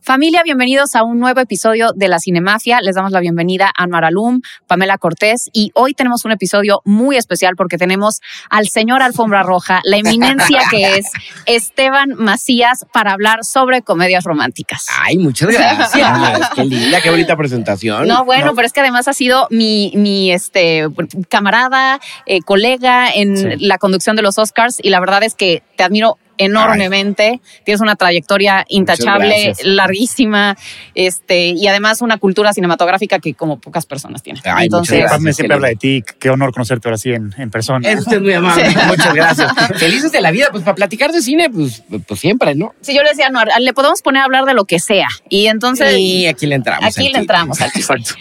[0.00, 2.80] Familia, bienvenidos a un nuevo episodio de La Cinemafia.
[2.80, 7.16] Les damos la bienvenida a Anwar Alum, Pamela Cortés y hoy tenemos un episodio muy
[7.16, 11.06] especial porque tenemos al señor Alfombra Roja, la eminencia que es
[11.46, 14.86] Esteban Macías para hablar sobre comedias románticas.
[15.02, 16.50] Ay, muchas gracias.
[16.54, 18.08] qué linda, qué bonita presentación.
[18.08, 20.86] No, bueno, pero es que además ha sido mi, mi este,
[21.28, 25.82] camarada, eh, colega en la conducción de los Oscars y la verdad es que te
[25.82, 27.40] admiro enormemente.
[27.64, 30.56] Tienes una trayectoria intachable, larguísima,
[30.94, 34.42] este, y además una cultura cinematográfica que como pocas personas tienen.
[34.60, 36.02] Entonces, me siempre habla de ti.
[36.18, 37.88] Qué honor conocerte ahora sí en, en persona.
[37.88, 38.68] Es muy amable.
[38.86, 39.52] Muchas gracias.
[39.76, 42.74] Felices de la vida, pues para platicar de cine, pues, pues siempre, ¿no?
[42.80, 45.08] Sí, yo le decía, no, le podemos poner a hablar de lo que sea.
[45.28, 45.96] Y entonces.
[45.98, 46.84] Y aquí le entramos.
[46.84, 47.60] Aquí le entramos.
[47.60, 48.14] Exacto.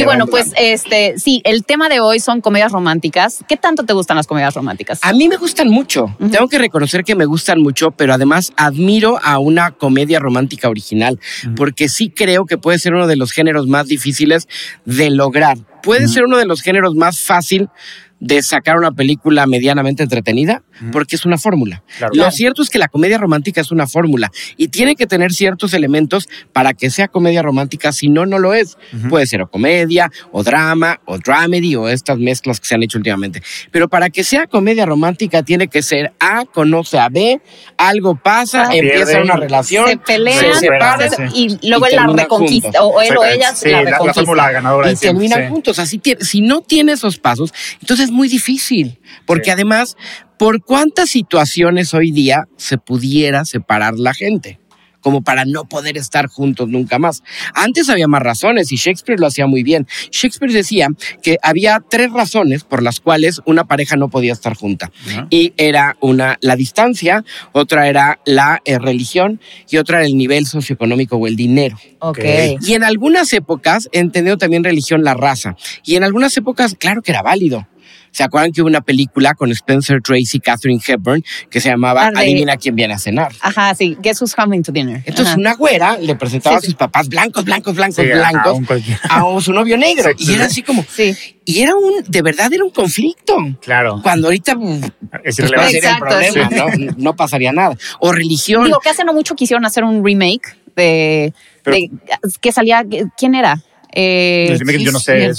[0.00, 3.44] Y, bueno, pues este, sí, el tema de hoy son comedias románticas.
[3.48, 4.98] ¿Qué tanto te gustan las comedias románticas?
[5.02, 6.14] A mí me gustan mucho.
[6.18, 11.18] Tengo que reconocer que me gustan mucho, pero además admiro a una comedia romántica original,
[11.56, 14.48] porque sí creo que puede ser uno de los géneros más difíciles
[14.84, 15.58] de lograr.
[15.82, 17.68] Puede ser uno de los géneros más fácil
[18.20, 21.82] de sacar una película medianamente entretenida, porque es una fórmula.
[22.12, 25.74] Lo cierto es que la comedia romántica es una fórmula y tiene que tener ciertos
[25.74, 28.76] elementos para que sea comedia romántica, si no, no lo es.
[29.08, 32.98] Puede ser o comedia, o drama, o dramedy, o estas mezclas que se han hecho
[32.98, 33.42] últimamente.
[33.70, 37.40] Pero para que sea comedia romántica tiene que ser A conoce a B,
[37.78, 42.82] algo pasa, ah, empieza una relación, se pelean, se separan y luego él la reconquista,
[42.82, 44.34] o él o ella la reconquista.
[44.34, 45.78] La ganadora y terminan juntos.
[45.78, 49.96] Así, si no tiene esos pasos, entonces muy difícil, porque además,
[50.38, 54.60] ¿por cuántas situaciones hoy día se pudiera separar la gente?
[55.00, 57.22] como para no poder estar juntos nunca más.
[57.54, 59.86] Antes había más razones y Shakespeare lo hacía muy bien.
[60.10, 60.88] Shakespeare decía
[61.22, 64.90] que había tres razones por las cuales una pareja no podía estar junta.
[65.30, 70.46] Y era una la distancia, otra era la eh, religión y otra era el nivel
[70.46, 71.78] socioeconómico o el dinero.
[71.98, 72.56] Okay.
[72.62, 75.56] Y en algunas épocas entendió también religión la raza.
[75.84, 77.66] Y en algunas épocas, claro que era válido.
[78.10, 82.06] ¿Se acuerdan que hubo una película con Spencer Tracy y Catherine Hepburn que se llamaba
[82.06, 83.32] ah, Adivina quién viene a cenar?
[83.40, 85.02] Ajá, sí, Guess Who's Coming to Dinner.
[85.04, 88.60] Entonces una güera le presentaba a sus papás blancos, blancos, blancos, blancos
[89.08, 90.10] a, su novio negro.
[90.18, 90.84] y era así como...
[90.88, 91.16] Sí.
[91.44, 93.36] Y era un, de verdad era un conflicto.
[93.60, 94.00] Claro.
[94.02, 94.52] Cuando ahorita
[95.24, 96.94] es pues, problema, ¿no?
[96.96, 97.76] no pasaría nada.
[97.98, 98.64] O religión.
[98.64, 101.34] Digo que hace no mucho quisieron hacer un remake de,
[101.64, 101.90] de
[102.40, 102.84] que salía,
[103.16, 103.60] ¿quién era?
[103.92, 105.30] Eh, yo no sé.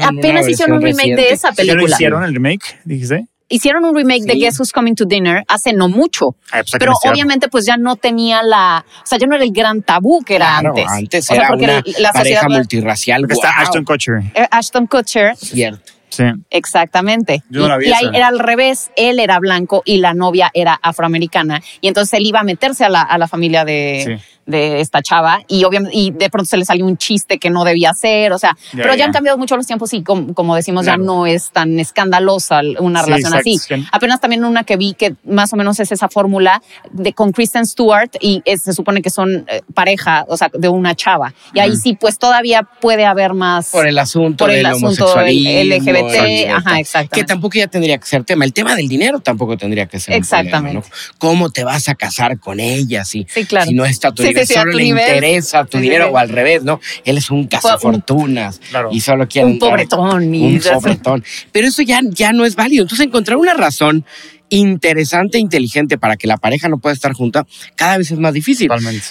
[0.00, 1.88] Apenas hicieron un remake de esa película.
[1.88, 2.80] ¿Ya hicieron el remake?
[2.84, 6.36] Dijiste hicieron un remake de Guess Who's Coming to Dinner hace no mucho.
[6.52, 9.52] Ah, pues pero obviamente pues ya no tenía la, o sea, ya no era el
[9.52, 10.86] gran tabú que era antes.
[10.88, 13.26] Antes era una la pareja multirracial.
[13.28, 14.22] Está Ashton Kutcher.
[14.34, 15.36] Eh, Ashton Kutcher.
[15.36, 15.92] Cierto.
[16.08, 16.24] Sí.
[16.50, 17.44] Exactamente.
[17.50, 20.74] Yo no y, y ahí era al revés, él era blanco y la novia era
[20.74, 21.62] afroamericana.
[21.80, 25.40] Y entonces él iba a meterse a la, a la familia de, de esta chava
[25.48, 28.38] y obviamente y de pronto se le salió un chiste que no debía hacer, o
[28.38, 31.78] sea, pero ya han cambiado mucho los tiempos y como, decimos ya no es tan
[31.78, 33.58] escandalosa una relación así.
[33.92, 37.66] Apenas también una que vi que más o menos es esa fórmula de con Kristen
[37.66, 41.32] Stewart y se supone que son eh, pareja, o sea, de una chava.
[41.54, 46.50] Y ahí sí pues todavía puede haber más por el asunto por el asunto LGBT,
[46.50, 47.14] ajá, exacto.
[47.14, 50.14] Que tampoco ya tendría que ser tema, el tema del dinero tampoco tendría que ser
[50.14, 50.88] Exactamente.
[51.18, 53.66] ¿Cómo te vas a casar con ella si, claro.
[53.66, 56.80] si no está tu solo le interesa tu dinero o al revés, ¿no?
[57.04, 60.34] Él es un cazafortunas y solo quiere un pobretón.
[60.34, 61.24] un pobretón.
[61.52, 62.82] Pero eso ya, ya no es válido.
[62.82, 64.04] Entonces encontrar una razón
[64.50, 67.46] interesante e inteligente para que la pareja no pueda estar junta,
[67.76, 68.68] cada vez es más difícil.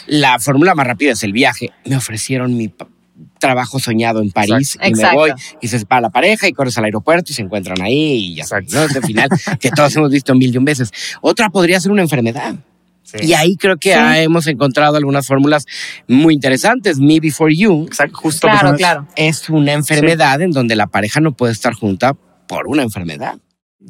[0.07, 1.71] La fórmula más rápida es el viaje.
[1.85, 2.71] Me ofrecieron mi
[3.39, 6.85] trabajo soñado en París y me voy y se separa la pareja y corres al
[6.85, 8.81] aeropuerto y se encuentran ahí y ya sabes, ¿no?
[8.81, 9.29] Al final
[9.59, 10.91] que todos hemos visto mil y un veces.
[11.21, 12.55] Otra podría ser una enfermedad.
[13.21, 15.65] Y ahí creo que hemos encontrado algunas fórmulas
[16.07, 16.99] muy interesantes.
[16.99, 19.07] Me Before You Exacto, justo claro, claro.
[19.15, 22.15] es una enfermedad en donde la pareja no puede estar junta
[22.47, 23.37] por una enfermedad.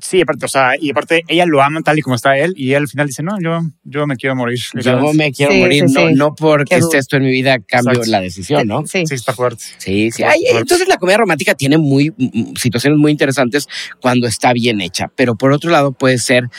[0.01, 2.73] Sí, aparte, o sea, y aparte ella lo ama tal y como está él y
[2.73, 4.59] él al final dice, no, yo, yo me quiero morir.
[4.75, 8.67] Yo me quiero morir, no, no porque esté esto en mi vida cambio la decisión,
[8.67, 8.85] ¿no?
[8.85, 9.07] Sí.
[9.07, 9.63] sí, está fuerte.
[9.79, 10.23] Sí, sí.
[10.53, 12.13] entonces la comedia romántica tiene muy
[12.55, 13.67] situaciones muy interesantes
[13.99, 16.49] cuando está bien hecha, pero por otro lado puede ser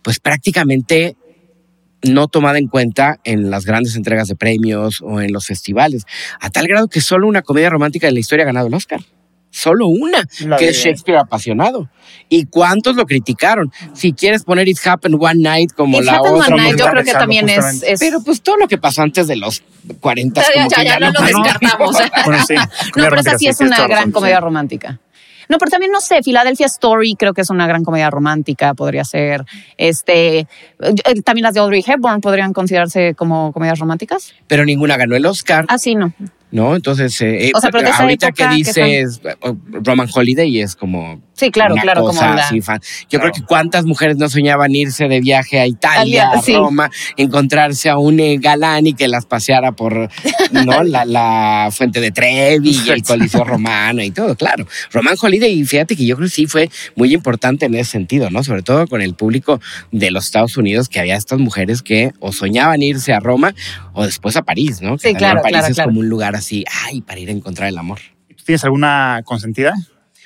[0.00, 1.16] pues prácticamente
[2.04, 6.04] no tomada en cuenta en las grandes entregas de premios o en los festivales,
[6.40, 9.00] a tal grado que solo una comedia romántica en la historia ha ganado el Oscar.
[9.54, 11.90] Solo una, La que de- es Shakespeare apasionado.
[12.30, 13.70] ¿Y cuántos lo criticaron?
[13.92, 16.54] Si quieres poner It Happened One Night como It la Happened otra.
[16.54, 19.36] One Night, yo creo que también es, Pero pues todo lo que pasó antes de
[19.36, 19.62] los
[20.00, 21.96] 40 Ya, como ya, que ya, no lo descartamos.
[22.24, 22.54] Bueno, sí.
[22.54, 22.64] No,
[22.94, 24.42] pero esa sí es una gran comedia sí.
[24.42, 25.00] romántica.
[25.52, 29.04] No, pero también no sé, Philadelphia Story creo que es una gran comedia romántica, podría
[29.04, 29.44] ser.
[29.76, 30.46] Este, eh,
[31.22, 34.32] también las de Audrey Hepburn podrían considerarse como comedias románticas.
[34.46, 36.14] Pero ninguna ganó el Oscar, Ah, sí, no.
[36.52, 36.76] ¿No?
[36.76, 38.76] Entonces, eh, O sea, pero de esa ahorita que que dices
[39.24, 39.34] eh,
[39.84, 42.78] Roman Holiday es como Sí, claro, una claro, cosa como así fan.
[43.10, 43.32] Yo Claro.
[43.32, 46.54] creo que cuántas mujeres no soñaban irse de viaje a Italia, a sí.
[46.54, 50.08] Roma, encontrarse a un eh, galán y que las paseara por
[50.52, 50.82] ¿no?
[50.84, 54.66] la, la fuente de Trevi y el Coliseo Romano y todo, claro.
[54.92, 58.30] Roman Holiday, y fíjate que yo creo que sí fue muy importante en ese sentido,
[58.30, 58.44] ¿no?
[58.44, 59.58] Sobre todo con el público
[59.90, 63.54] de los Estados Unidos, que había estas mujeres que o soñaban irse a Roma
[63.92, 64.98] o después a París, ¿no?
[64.98, 65.90] Sí, claro, París claro, es claro.
[65.90, 68.00] como un lugar así, ay, para ir a encontrar el amor.
[68.28, 69.74] ¿Tú ¿Tienes alguna consentida?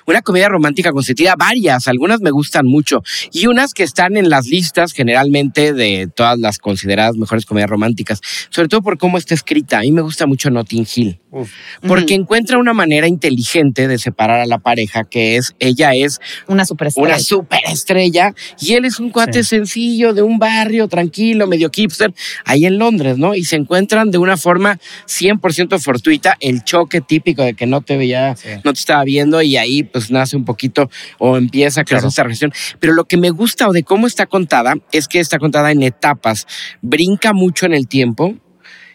[0.07, 4.47] Una comedia romántica consentida, varias, algunas me gustan mucho y unas que están en las
[4.47, 8.21] listas generalmente de todas las consideradas mejores comedias románticas,
[8.51, 9.79] sobre todo por cómo está escrita.
[9.79, 11.51] A mí me gusta mucho Notting Hill, Uf.
[11.87, 16.65] porque encuentra una manera inteligente de separar a la pareja, que es, ella es Una
[16.65, 17.09] superestrella.
[17.09, 22.15] una superestrella y él es un cuate sencillo de un barrio tranquilo, medio hipster,
[22.45, 23.35] ahí en Londres, ¿no?
[23.35, 27.97] Y se encuentran de una forma 100% fortuita, el choque típico de que no te
[27.97, 28.49] veía, Sí.
[28.65, 32.09] no te estaba viendo y ahí pues nace un poquito o empieza a crecer Claro.
[32.09, 32.53] esta relación.
[32.81, 35.83] Pero lo que me gusta o de cómo está contada es que está contada en
[35.83, 36.47] etapas,
[36.83, 38.35] brinca mucho en el tiempo.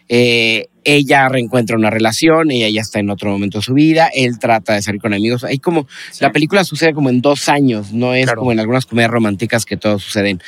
[0.08, 4.38] Eh, ella reencuentra una relación, ella ya está en otro momento de su vida, él
[4.38, 5.44] trata de salir con amigos.
[5.44, 5.86] Hay como
[6.20, 8.40] la película sucede como en dos años, no es Claro.
[8.40, 10.42] como en algunas comedias románticas que todo sucede en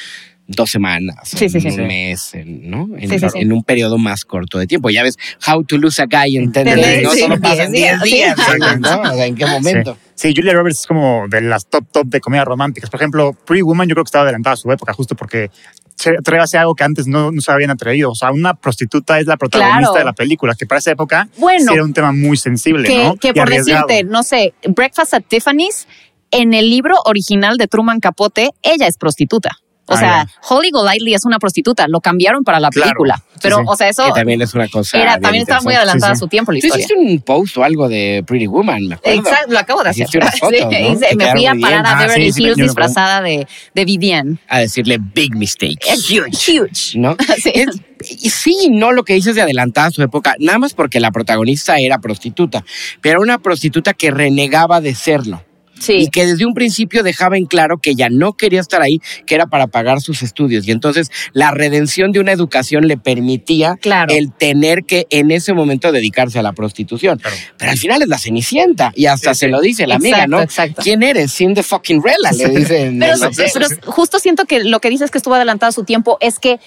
[0.46, 1.68] dos semanas, Sí, en sí, sí.
[1.68, 1.80] un Sí.
[1.82, 2.88] mes, en, ¿no?
[2.98, 3.38] En, Sí, sí, sí.
[3.40, 4.90] en un periodo más corto de tiempo.
[4.90, 7.10] Ya ves, How to Lose a Guy en 10 Sí, days, ¿no?
[7.10, 8.36] Solo diez pasan 10 días,
[8.80, 9.00] ¿no?
[9.00, 9.94] O sea, ¿en qué momento?
[10.14, 10.28] Sí.
[10.28, 12.88] Sí, Julia Roberts es como de las top top de comedias románticas.
[12.88, 15.50] Por ejemplo, Pretty Woman yo creo que estaba adelantada a su época justo porque
[15.96, 18.10] se atreve a hacer algo que antes no, no se habían atrevido.
[18.10, 19.94] O sea, una prostituta es la protagonista Claro.
[19.98, 23.02] de la película, que para esa época Bueno, sí era un tema muy sensible, que,
[23.02, 23.16] ¿no?
[23.16, 23.86] que Y por arriesgado.
[23.88, 25.88] decirte, no sé, Breakfast at Tiffany's,
[26.30, 29.50] en el libro original de Truman Capote, ella es prostituta.
[29.86, 30.30] O Ah, sea, ya.
[30.48, 32.86] Holly Golightly es una prostituta, lo cambiaron para la Claro.
[32.90, 33.16] película.
[33.34, 33.62] Sí, pero, sí.
[33.66, 34.98] o sea, eso Que también es una cosa.
[34.98, 36.20] era, también estaba muy adelantada Sí, a sí.
[36.20, 36.84] su tiempo la Tú historia.
[36.86, 39.20] hiciste un post o algo de Pretty Woman, me acuerdo.
[39.20, 40.06] Exacto, lo acabo de hacer.
[40.40, 40.70] Fotos, Sí, ¿no?
[40.70, 41.82] hice- me fui a quedaron muy bien.
[41.82, 44.38] parar a Ah, Beverly sí, sí, Hills disfrazada de, de Vivienne.
[44.48, 45.78] A decirle big mistake.
[45.84, 46.52] Huge.
[46.60, 46.98] Huge.
[46.98, 47.16] ¿no?
[47.42, 47.52] Sí.
[47.54, 47.80] Es-
[48.22, 51.10] y sí, no lo que dices de adelantada a su época, nada más porque la
[51.10, 52.62] protagonista era prostituta,
[53.00, 55.42] pero una prostituta que renegaba de serlo.
[55.78, 55.94] Sí.
[55.94, 59.34] Y que desde un principio dejaba en claro que ella no quería estar ahí, que
[59.34, 60.66] era para pagar sus estudios.
[60.68, 64.14] Y entonces la redención de una educación le permitía Claro.
[64.14, 67.18] el tener que en ese momento dedicarse a la prostitución.
[67.18, 67.36] Claro.
[67.58, 69.52] Pero al final es la cenicienta y hasta Sí, se sí.
[69.52, 70.40] lo dice la amiga, ¿no?
[70.40, 70.80] exacto.
[70.82, 71.32] ¿Quién eres?
[71.32, 72.98] Sin the fucking Rela, le dicen.
[73.00, 76.58] Pero, justo siento que lo que dices que estuvo adelantado a su tiempo es que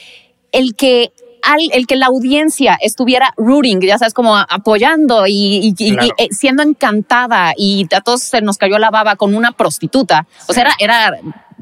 [0.51, 1.11] el que
[1.53, 6.07] al- el que la audiencia estuviera rooting, ya sabes, como apoyando y, y- y- Claro.
[6.17, 10.27] y, eh, siendo encantada y a todos se nos cayó la baba con una prostituta.
[10.47, 11.17] O sea, era, era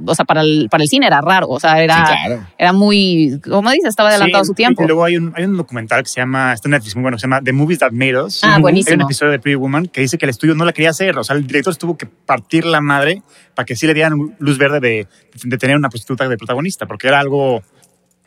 [0.05, 2.45] o sea, para el, para el cine era raro, o sea, era, Sí, claro.
[2.57, 4.83] era muy, como dices, estaba adelantado Sí, su tiempo.
[4.83, 7.17] Y luego hay un, hay un documental que se llama, está en Netflix muy bueno,
[7.17, 8.43] se llama The Movies That Made Us.
[8.43, 8.95] Ah, Hay buenísimo.
[8.97, 11.17] un episodio de Pretty Woman que dice que el estudio no la quería hacer.
[11.17, 13.21] O sea, el director tuvo que partir la madre
[13.55, 15.07] para que sí le dieran luz verde de,
[15.45, 17.74] de tener una prostituta de protagonista, porque era algo Sí,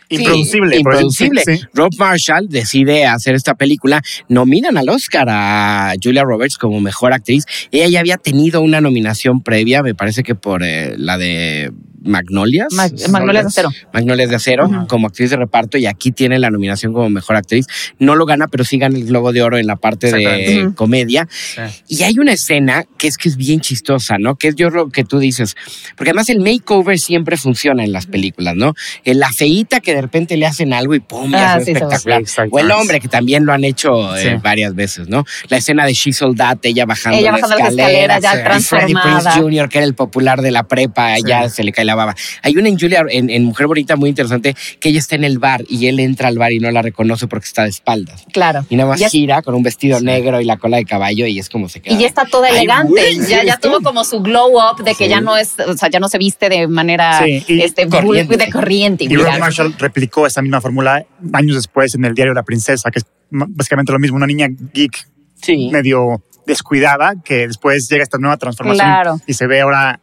[0.08, 0.76] improducible.
[0.76, 1.42] improducible.
[1.44, 1.64] sí, sí.
[1.74, 4.02] Rob Marshall decide hacer esta película.
[4.28, 7.44] Nominan al Oscar a Julia Roberts como mejor actriz.
[7.70, 12.68] Ella ya había tenido una nominación previa, me parece que por eh, la de Magnolias.
[12.72, 13.70] Ma- Magnolias de Acero.
[13.92, 17.66] Magnolias de Acero, como actriz de reparto, y aquí tiene la nominación como mejor actriz.
[17.98, 21.28] No lo gana, pero sí gana el Globo de Oro en la parte de comedia.
[21.30, 21.62] Sí.
[21.88, 24.36] Y hay una escena que es que es bien chistosa, ¿no?
[24.36, 25.56] Que es yo lo que tú dices.
[25.96, 28.74] Porque además el makeover siempre funciona en las películas, ¿no?
[29.04, 31.32] La feíta que de repente le hacen algo y ¡pum!
[31.34, 32.22] Ah, es sí, espectacular.
[32.26, 35.24] Sí, o el hombre, que también lo han hecho eh, varias veces, ¿no?
[35.48, 38.16] La escena de She Soldat, ella bajando Ella la bajando las escalera.
[38.16, 38.28] escaleras, ya
[38.58, 39.20] y Freddie transformada.
[39.32, 42.14] Prinze Jr., que era el popular de la prepa, ya se le cae la baba.
[42.42, 45.38] Hay una en Julia, en, en Mujer Bonita muy interesante, que ella está en el
[45.40, 48.24] bar y él entra al bar y no la reconoce porque está de espaldas.
[48.32, 48.64] Claro.
[48.68, 51.38] Y nada más Ya- gira con un vestido negro y la cola de caballo y
[51.40, 51.94] es como se queda.
[51.94, 52.90] Y ya está toda Ay, elegante.
[52.92, 55.10] güey, ya, ya tuvo como su glow up de que Sí.
[55.10, 58.36] ya no es, o sea, ya no se viste de manera Sí, y este, corriente.
[58.36, 59.04] de corriente.
[59.04, 59.38] Y Rob.
[59.38, 63.92] Marshall replicó esa misma fórmula años después en el diario La Princesa, que es básicamente
[63.92, 65.08] lo mismo, una niña geek
[65.40, 65.68] Sí.
[65.72, 69.20] medio descuidada que después llega esta nueva transformación Claro.
[69.26, 70.00] y se ve ahora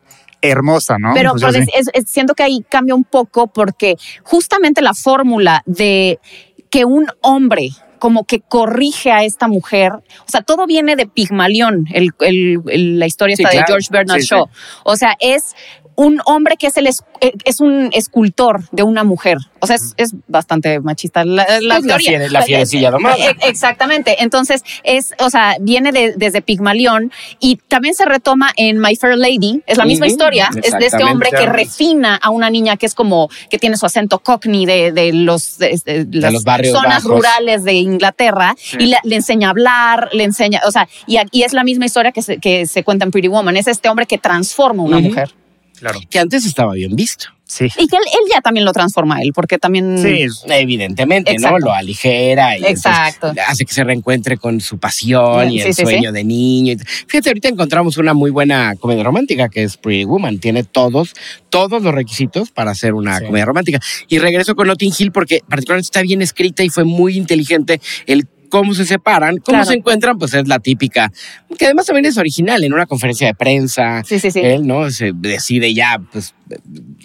[0.50, 1.12] hermosa, ¿no?
[1.14, 1.46] Pero sí.
[1.76, 6.20] es- es- siento que ahí cambia un poco porque justamente la fórmula de
[6.70, 9.94] que un hombre como que corrige a esta mujer.
[9.94, 14.48] O sea, todo viene de Pigmalión, el, el, la historia está de George Bernard Shaw.
[14.84, 15.56] O sea, es
[15.96, 16.94] un hombre que es, el, eh,
[17.44, 19.38] es un escultor de una mujer.
[19.60, 22.30] O sea, es, bastante machista la, la teoría.
[22.30, 23.16] La, fierecilla domada.
[23.18, 24.22] Eh, exactamente.
[24.24, 29.64] Entonces, es, o sea, viene desde Pigmalión y también se retoma en My Fair Lady.
[29.66, 30.50] Es la misma historia.
[30.62, 33.86] Es de este hombre que refina a una niña que es como, que tiene su
[33.86, 39.52] acento cockney de, los, de, las barrios zonas rurales de Inglaterra y le, enseña a
[39.52, 42.84] hablar, le enseña, o sea, y, y, es la misma historia que se, que se
[42.84, 43.56] cuenta en Pretty Woman.
[43.58, 45.34] Es este hombre que transforma a una mujer.
[45.80, 46.00] Claro.
[46.10, 47.28] Que antes estaba bien visto.
[47.48, 47.66] Sí.
[47.66, 50.00] Y que él, ya también lo transforma él, porque también.
[50.02, 51.60] Sí, evidentemente, ¿no?
[51.60, 53.32] Lo aligera y Exacto.
[53.48, 56.76] hace que se reencuentre con su pasión y el sueño de niño.
[57.08, 60.40] Fíjate, ahorita encontramos una muy buena comedia romántica que es Pretty Woman.
[60.40, 61.14] Tiene todos,
[61.50, 63.80] todos los requisitos para hacer una comedia romántica.
[64.08, 68.28] Y regreso con Notting Hill porque particularmente está bien escrita y fue muy inteligente el
[68.56, 71.12] cómo se separan, cómo se encuentran, pues es la típica,
[71.58, 74.02] que además también es original en una conferencia de prensa.
[74.06, 74.40] Sí, sí, sí.
[74.42, 74.90] Él, ¿no?
[74.92, 76.34] Se decide ya, pues,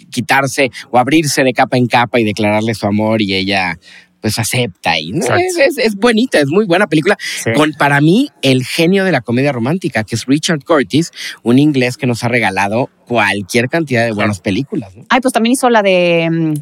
[0.09, 3.77] quitarse o abrirse de capa en capa y declararle su amor y ella
[4.21, 5.25] pues acepta y ¿no?
[5.35, 7.17] es, es, bonita, es muy buena película.
[7.55, 11.97] Con para mí el genio de la comedia romántica, que es Richard Curtis, un inglés
[11.97, 14.93] que nos ha regalado cualquier cantidad de buenas películas.
[15.09, 16.53] Ay, pues también hizo la de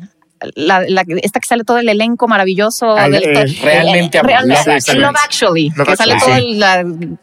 [0.41, 2.95] mm, la, esta que sale todo el elenco maravilloso.
[2.95, 7.17] del, eh, realmente, Love, Actually, que sale todo el,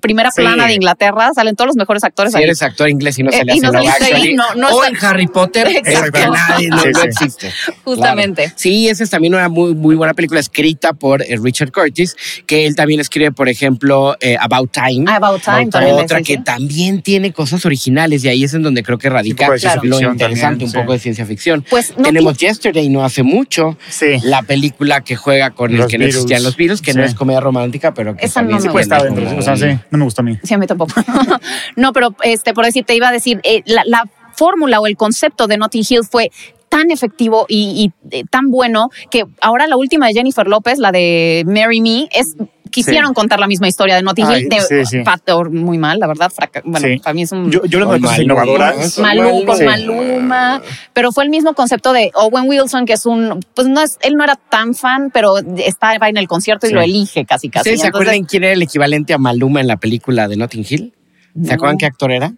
[0.00, 2.32] primera plana de Inglaterra, salen todos los mejores actores.
[2.32, 4.36] Si eres actor inglés y no se le hace
[4.72, 7.52] o en Harry Potter, que nadie no, existe.
[7.84, 8.52] Justamente.
[8.56, 12.66] Sí, esa es también una muy, muy buena película escrita por eh, Richard Curtis, que
[12.66, 15.04] él también escribe, por ejemplo, eh, About Time.
[15.08, 15.92] Ah, About Time.
[15.92, 19.48] otra que también tiene cosas originales y ahí es en donde creo que radica
[19.82, 21.64] lo interesante, un poco de ciencia ficción.
[21.68, 23.76] Pues Tenemos Yesterday no hace mucho,
[24.22, 27.40] la película que juega con el que no existían los virus, que no es comedia
[27.40, 28.84] romántica, pero que Esa también no se puede
[29.90, 30.38] no me gustó a mí.
[30.42, 30.92] Sí, a mí tampoco.
[31.76, 34.04] no, pero este, por decir, te iba a decir, eh, la,
[34.34, 36.30] fórmula o el concepto de Notting Hill fue
[36.68, 41.42] tan efectivo y, eh, tan bueno que ahora la última de Jennifer López, la de
[41.44, 42.36] Marry Me, es
[42.68, 46.30] quisieron contar la misma historia de Notting Hill de muy mal, la verdad.
[46.64, 47.50] Bueno, para mí es un.
[47.50, 48.98] Yo, yo lo cosas innovadoras.
[48.98, 50.62] Maluma, con Maluma.
[50.92, 53.40] Pero fue el mismo concepto de Owen Wilson, que es un.
[53.54, 56.80] Pues no es, él no era tan fan, pero está en el concierto y lo
[56.80, 57.76] elige casi casi.
[57.76, 60.94] ¿Se acuerdan quién era el equivalente a Maluma en la película de Notting Hill?
[61.44, 62.32] ¿Se acuerdan qué actor era?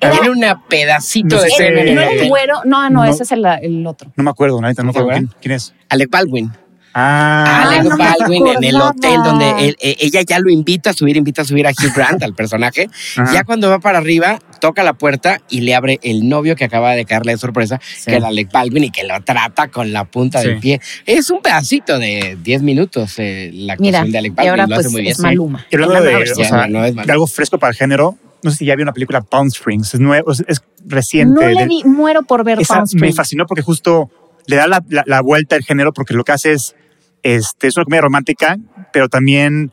[0.00, 1.84] Tiene un pedacito de escena.
[1.92, 2.60] ¿No era güero?
[2.64, 4.12] No, no, ese es el, el, otro.
[4.16, 5.74] No me acuerdo, no me acuerdo quién, quién es.
[5.88, 6.52] Alec Baldwin.
[6.94, 11.42] Ah, Alec Baldwin en el hotel donde e, ella ya lo invita a subir, invita
[11.42, 12.88] a subir a Hugh Grant, al personaje.
[13.32, 16.94] Ya cuando va para arriba, toca la puerta y le abre el novio que acaba
[16.94, 20.40] de caerle de sorpresa, que es Alec Baldwin, y que lo trata con la punta
[20.40, 20.80] del pie.
[21.06, 24.46] Es un pedacito de 10 minutos eh, la actuación de Alec Baldwin.
[24.46, 25.12] Y ahora lo pues, hace muy bien.
[25.12, 25.66] es Maluma.
[25.70, 29.20] Y hablando de, algo fresco para el género, no sé si ya vi una película
[29.20, 31.34] Palm Springs, es, nuevo, es, reciente.
[31.34, 33.00] No le vi, muero por ver Palm Springs.
[33.00, 34.10] Me fascinó porque justo
[34.46, 36.74] le da la, la, vuelta al género porque lo que hace es
[37.22, 38.56] este, es una comedia romántica,
[38.92, 39.72] pero también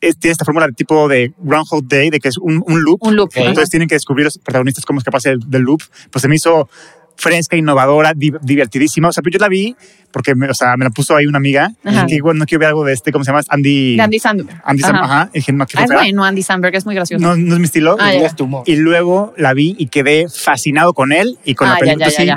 [0.00, 3.02] tiene esta fórmula de tipo de Groundhog Day, de que es un, loop.
[3.02, 3.30] Un loop.
[3.34, 5.82] Entonces tienen que descubrir los protagonistas cómo es capaz del, del loop.
[6.10, 6.68] Pues se me hizo
[7.16, 9.08] fresca, innovadora, divertidísima.
[9.08, 9.76] O sea, yo la vi
[10.10, 11.72] porque me, o sea, me la puso ahí una amiga.
[11.84, 13.42] Y que, bueno, no quiero ver algo de este, ¿cómo se llama?
[13.48, 13.98] Andy.
[13.98, 14.62] Andy Samberg.
[14.64, 15.30] Andy Samberg, ajá.
[15.32, 17.24] dije, no, es bueno, Andy Samberg, es muy gracioso.
[17.24, 17.96] No, no es mi estilo.
[17.98, 18.62] Ah, es humor.
[18.66, 22.10] Y luego la vi y quedé fascinado con él y con la ah, película.
[22.10, 22.28] sí,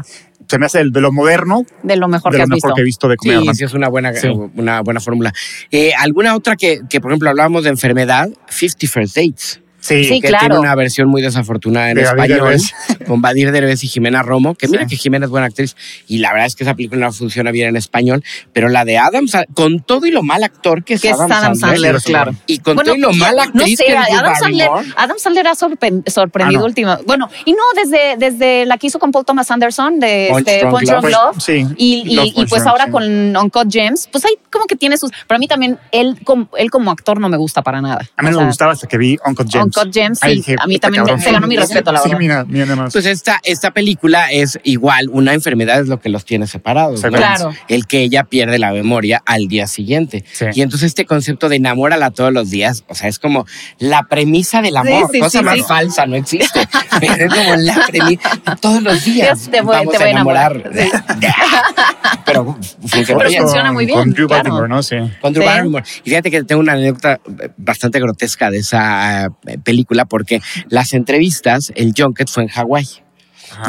[0.48, 1.66] se me hace el de lo moderno.
[1.84, 3.52] De lo mejor, de que, lo mejor que he visto de comedia.
[3.52, 4.12] Sí, sí, es una buena,
[4.56, 5.34] una buena fórmula.
[5.72, 8.30] Eh, ¿Alguna otra que, que, por ejemplo, hablábamos de enfermedad?
[8.50, 9.62] 50 First Dates.
[9.80, 12.56] Sí, que tiene una versión muy desafortunada en español
[13.08, 15.76] con Badir Derbez y Jimena Romo, que mira que Jimena es buena actriz
[16.08, 18.98] y la verdad es que esa película no funciona bien en español, pero la de
[18.98, 22.34] Adam con todo y lo mal actor que es, Adam, Sandler, claro.
[22.48, 27.00] Y con todo y lo mal actriz que Adam, Sandler, Adam Sandler ha sorprendido ah,
[27.06, 30.68] Bueno, y no desde, desde la que hizo con Paul Thomas Anderson de Punch, este,
[30.68, 33.04] Punch Love, Love y, y, pues ahora con
[33.36, 35.12] Uncut Gems, pues ahí como que tiene sus...
[35.28, 36.20] Pero a mí también él,
[36.58, 38.06] él como actor no me gusta para nada.
[38.16, 40.56] A mí no me gustaba hasta que vi Uncut Uncut Gems, sí.
[40.60, 42.18] a mí también se ganó mi respeto, la verdad.
[42.18, 42.94] Sí, mira, mira más.
[42.94, 47.02] Pues esta, esta película es igual, una enfermedad es lo que los tiene separados.
[47.02, 47.54] Claro.
[47.68, 50.24] El que ella pierde la memoria al día siguiente.
[50.54, 53.46] Y entonces este concepto de enamórala todos los días, o sea, es como
[53.80, 56.68] la premisa del amor, cosa más falsa, no existe.
[57.00, 60.72] Pero es como la premisa, todos los días te voy, vamos te voy a enamorar.
[62.26, 64.00] Pero, funciona, muy bien.
[64.00, 64.84] Con Drew Barrymore, ¿no?
[64.84, 64.98] Sí.
[65.22, 65.84] Con Drew Barrymore.
[66.04, 67.20] Y fíjate que tengo una anécdota
[67.58, 73.07] bastante grotesca de esa película porque las entrevistas, el junket fue en Hawái.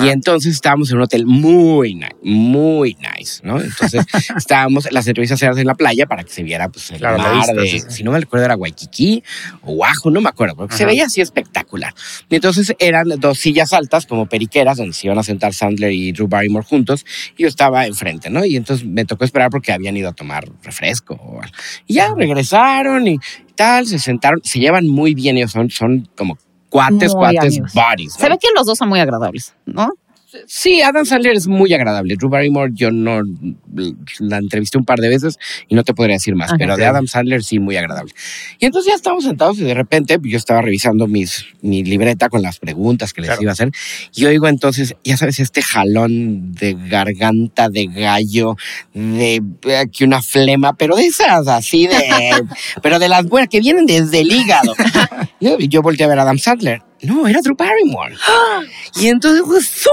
[0.03, 3.61] Y entonces estábamos en un hotel muy nice, muy nice, ¿no?
[3.61, 4.05] Entonces
[4.37, 7.85] estábamos, las entrevistas eran en la playa para que se viera pues, el mar de,
[7.89, 9.23] si no me recuerdo era Waikiki
[9.63, 11.95] o Oahu, no me acuerdo, porque se veía así espectacular.
[12.29, 16.13] Y entonces eran dos sillas altas como periqueras donde se iban a sentar Sandler y
[16.13, 17.05] Drew Barrymore juntos
[17.37, 18.45] y yo estaba enfrente, ¿no?
[18.45, 21.41] Y entonces me tocó esperar porque habían ido a tomar refresco.
[21.87, 23.19] Y ya regresaron y
[23.55, 28.15] tal, se sentaron, se llevan muy bien, ellos son, son como cuates, cuates, buddies.
[28.15, 29.91] Se ve que los dos son muy agradables, ¿no?
[30.47, 32.17] Sí, Adam Sandler es muy agradable.
[32.17, 33.23] Drew Barrymore, yo no
[34.19, 37.07] la entrevisté un par de veces y no te podría decir más, pero de Adam
[37.07, 38.13] Sandler sí, muy agradable.
[38.59, 42.43] Y entonces ya estábamos sentados y de repente yo estaba revisando mis, mi libreta con
[42.43, 43.71] las preguntas que les iba a hacer
[44.15, 48.57] y oigo entonces, ya sabes, este jalón de garganta de gallo,
[48.93, 49.43] de
[49.81, 51.97] aquí una flema, pero de esas así de,
[52.83, 54.75] pero de las buenas que vienen desde el hígado.
[55.41, 58.15] yo, yo volteé a ver a Adam Sandler no, era Drew Barrymore.
[59.01, 59.89] Y entonces, pues,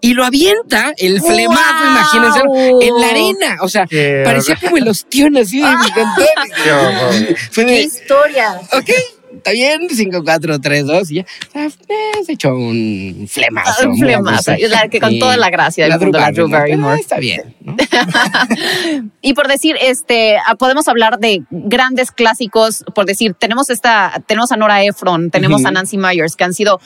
[0.00, 2.40] y lo avienta el flemazo, imagínense,
[2.86, 3.56] en la arena.
[3.60, 3.86] O sea,
[4.24, 5.60] parecía como el ostión así
[7.54, 8.58] de mi Qué historia.
[8.72, 8.90] Ok,
[9.34, 11.26] está bien, 5, 4, 3, 2, y ya.
[12.24, 13.90] Se echó un flemazo.
[13.90, 16.98] Un flemazo, la, que con toda la gracia la Drew Barrymore.
[16.98, 17.55] está bien.
[19.20, 24.52] y por decir, este, ah, podemos hablar de grandes clásicos, por decir, tenemos esta, tenemos
[24.52, 26.80] a Nora Ephron, tenemos a Nancy Myers, que han sido,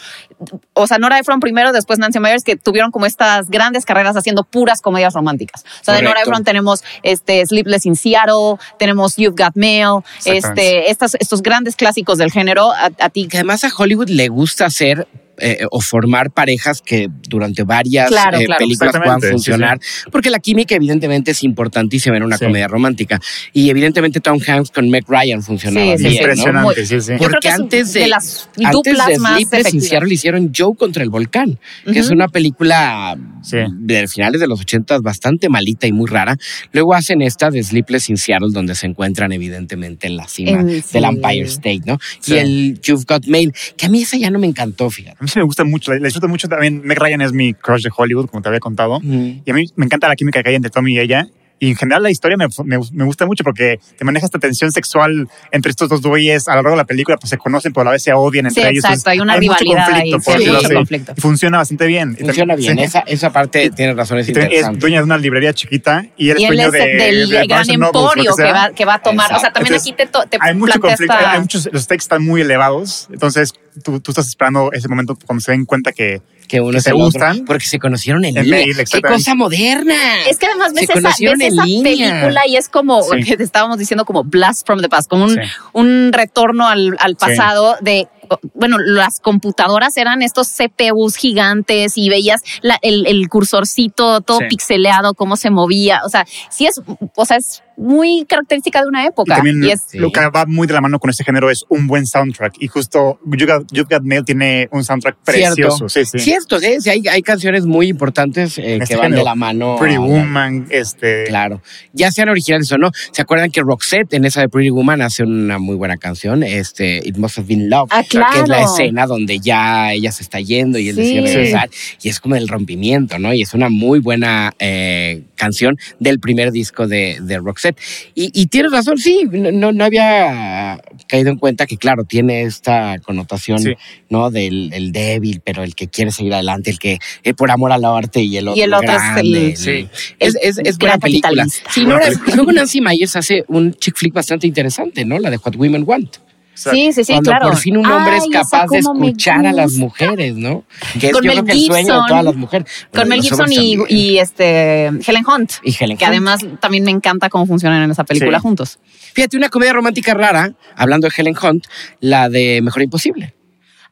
[0.73, 4.45] o sea, Nora Ephron primero, después Nancy Myers, que tuvieron como estas grandes carreras haciendo
[4.45, 5.65] puras comedias románticas.
[5.81, 10.91] O sea, de Nora Ephron tenemos este, Sleepless in Seattle, tenemos You've Got Mail, este,
[10.91, 12.73] estas, estos grandes clásicos del género.
[12.73, 13.29] A, a ti.
[13.29, 15.07] Que además a Hollywood le gusta hacer
[15.41, 19.81] eh, o formar parejas que durante varias eh, películas puedan funcionar,
[20.11, 23.21] porque la química evidentemente es importantísima en una comedia romántica.
[23.53, 27.13] Y evidentemente Tom Hanks con Meg Ryan funcionaba bien, impresionante, sí, sí.
[27.19, 29.75] Porque antes de, las duplas antes de más Sleepless
[30.11, 33.17] hicieron Joe contra el volcán, que es una película
[33.51, 36.37] de finales de los ochentas bastante malita y muy rara.
[36.73, 41.05] Luego hacen esta de Sleepless in Seattle donde se encuentran evidentemente en la cima del
[41.05, 41.99] Empire State, ¿no?
[42.27, 45.45] Y el You've Got Mail, que a mí esa ya no me encantó, fíjate me
[45.45, 46.83] gusta mucho, la disfruto mucho también.
[46.85, 49.01] Meg Ryan es mi crush de Hollywood, como te había contado.
[49.03, 51.29] Y a mí me encanta la química que hay entre Tommy y ella.
[51.63, 55.29] Y en general la historia me, me, gusta mucho porque te maneja esta tensión sexual
[55.53, 56.49] entre estos dos güeyes.
[56.49, 58.47] A lo largo de la película pues se conocen, pero a la vez se odian
[58.47, 58.83] entre ellos.
[58.83, 60.75] Exacto, hay una rivalidad conflicto, ahí.
[60.75, 61.13] conflicto.
[61.15, 62.17] Y funciona bastante bien.
[62.17, 64.75] Funciona bien, esa, esa parte tiene razones interesantes.
[64.75, 68.43] Es dueña de una librería chiquita y él es dueño de, del gran emporio que,
[68.45, 69.31] va, que va a tomar.
[69.35, 72.41] O sea, también aquí te, te Hay mucho conflicto, hay muchos, los stakes están muy
[72.41, 73.07] elevados.
[73.13, 73.53] Entonces
[73.85, 77.45] tú, tú estás esperando ese momento cuando se den cuenta que que uno se gustan.
[77.45, 78.85] Porque se conocieron en, línea.
[78.91, 79.95] ¡Qué cosa moderna!
[80.29, 84.67] Es que además ves, esa, película y es como, que te estábamos diciendo, como Blast
[84.67, 85.39] from the Past, como un,
[85.73, 88.09] un retorno al, al pasado de
[88.55, 92.43] bueno, las computadoras eran estos CPUs gigantes y veías
[92.83, 96.03] el, el, cursorcito todo pixeleado, cómo se movía.
[96.05, 96.81] O sea, sí es,
[97.17, 99.33] o sea, es muy característica de una época.
[99.33, 102.07] Y también lo que va muy de la mano con este género es un buen
[102.07, 102.57] soundtrack.
[102.61, 105.89] Y justo You Got, Mail tiene un soundtrack precioso.
[105.89, 106.19] Sí, sí.
[106.19, 109.77] Cierto, sí, hay, hay, canciones muy importantes eh, que este van de la mano.
[109.79, 111.25] Pretty Woman, este.
[111.25, 111.63] Claro.
[111.95, 112.91] Ya sean originales o no.
[113.13, 116.43] ¿Se acuerdan que Roxette en esa de Pretty Woman hace una muy buena canción?
[116.43, 117.89] Este, It Must Have Been Love.
[117.93, 118.35] Ah, claro.
[118.35, 121.71] Que es la escena donde ya ella se está yendo y él decide regresar.
[122.03, 123.33] Y es como el rompimiento, ¿no?
[123.33, 127.70] Y es una muy buena eh, canción del primer disco de, de Roxette.
[128.15, 133.63] Y, tienes razón, sí, no, no había caído en cuenta que, claro, tiene esta connotación,
[134.09, 134.31] ¿no?
[134.31, 138.23] Del débil, pero el que quiere seguir adelante, el que es por amor al arte
[138.23, 138.59] y el otro.
[138.59, 139.57] Y el otro es el.
[139.57, 139.89] Sí.
[140.19, 141.47] Es, es, es buena película.
[141.71, 141.99] Sí, no,
[142.35, 145.19] luego Nancy Myers hace un chick flick bastante interesante, ¿no?
[145.19, 146.17] La de What Women Want.
[146.63, 147.49] Sí, sí, sí, Cuando claro.
[147.49, 150.65] por fin un hombre es capaz de escuchar a las mujeres, ¿no?
[151.01, 152.69] Que es Con yo Mel creo que el sueño de todas las mujeres.
[152.93, 155.53] Con Mel Gibson y, y, este Helen Hunt.
[155.63, 156.11] Y Helen Que Hunt.
[156.13, 158.43] además también me encanta cómo funcionan en esa película Sí.
[158.43, 158.79] juntos.
[159.15, 161.65] Fíjate, una comedia romántica rara, hablando de Helen Hunt,
[162.01, 163.35] la de Mejor Imposible.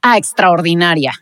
[0.03, 1.13] Ah, extraordinaria.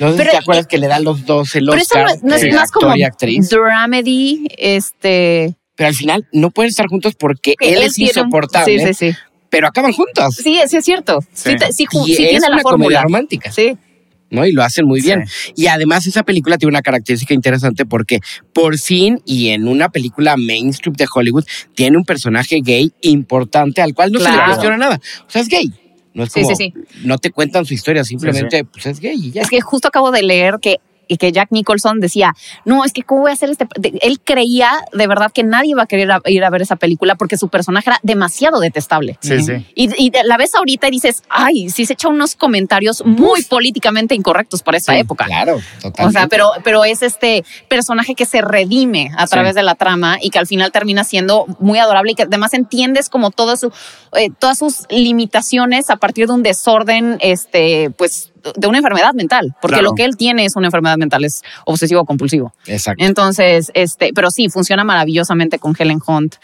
[0.00, 2.04] No sé si Pero, te acuerdas que le dan los dos el Pero eso Oscar
[2.06, 3.48] no es, no es más como actriz.
[3.48, 5.54] dramedy, este...
[5.76, 8.78] Pero al final no pueden estar juntos porque él, es tiene un- insoportable.
[8.78, 9.18] Sí, sí, sí.
[9.54, 10.34] Pero acaban juntos.
[10.34, 11.20] Sí, sí es cierto.
[11.32, 11.86] Sí, Sí.
[12.16, 13.02] tiene la una comedia fórmula.
[13.02, 13.52] romántica.
[13.52, 13.76] Sí.
[14.30, 14.44] ¿no?
[14.44, 15.22] Y lo hacen muy bien.
[15.54, 18.18] Y además esa película tiene una característica interesante porque
[18.52, 21.44] por fin y en una película mainstream de Hollywood
[21.76, 25.00] tiene un personaje gay importante al cual no se le cuestiona nada.
[25.26, 25.72] O sea, es gay.
[26.14, 26.72] No es Sí, como, sí,
[27.04, 29.42] no te cuentan su historia, simplemente pues es gay y ya.
[29.42, 33.02] Es que justo acabo de leer que y que Jack Nicholson decía, no, es que
[33.02, 33.66] cómo voy a hacer este...
[34.02, 37.36] Él creía de verdad que nadie iba a querer ir a ver esa película porque
[37.36, 39.18] su personaje era demasiado detestable.
[39.20, 39.66] Sí, sí.
[39.74, 44.62] Y, la ves ahorita y dices, ay, sí se echa unos comentarios muy políticamente incorrectos
[44.62, 45.24] para esa época.
[45.26, 46.04] Claro, totalmente.
[46.04, 50.18] O sea, pero, pero es este personaje que se redime a través de la trama
[50.20, 53.72] y que al final termina siendo muy adorable y que además entiendes como todo su,
[54.16, 59.54] eh, todas sus limitaciones a partir de un desorden, este, pues de una enfermedad mental,
[59.60, 62.52] porque lo que él tiene es una enfermedad mental, es obsesivo compulsivo.
[62.66, 63.04] Exacto.
[63.04, 66.36] Entonces, este, pero sí, funciona maravillosamente con Helen Hunt.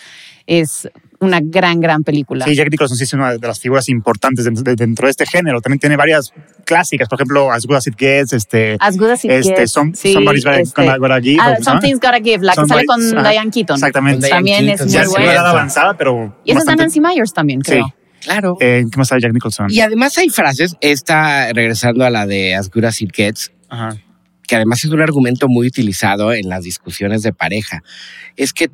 [0.47, 0.89] Es
[1.21, 2.47] una gran, gran película.
[2.47, 5.61] Sí, Jack Nicholson sí es una de las figuras importantes dentro de, este género.
[5.61, 6.33] También tiene varias
[6.65, 9.71] clásicas, por ejemplo, As Good As It Gets, este, As Good As It este, Gets,
[9.71, 11.39] Somebody's este, Gotta, Give.
[11.41, 13.77] Ah, something's Gotta Give, la que sale con Diane Keaton.
[13.77, 14.29] Exactamente.
[14.29, 15.27] También es muy ya buena.
[15.27, 16.35] Ya es una avanzada, pero...
[16.45, 17.87] Y esa es Nancy Myers también, creo.
[17.87, 17.93] Sí.
[18.21, 18.57] Claro.
[18.61, 19.69] Eh, ¿Qué más sabe Jack Nicholson?
[19.71, 23.53] Y además hay frases, esta regresando a la de As Good As It Gets,
[24.47, 27.83] que además es un argumento muy utilizado en las discusiones de pareja.
[28.37, 28.71] Es que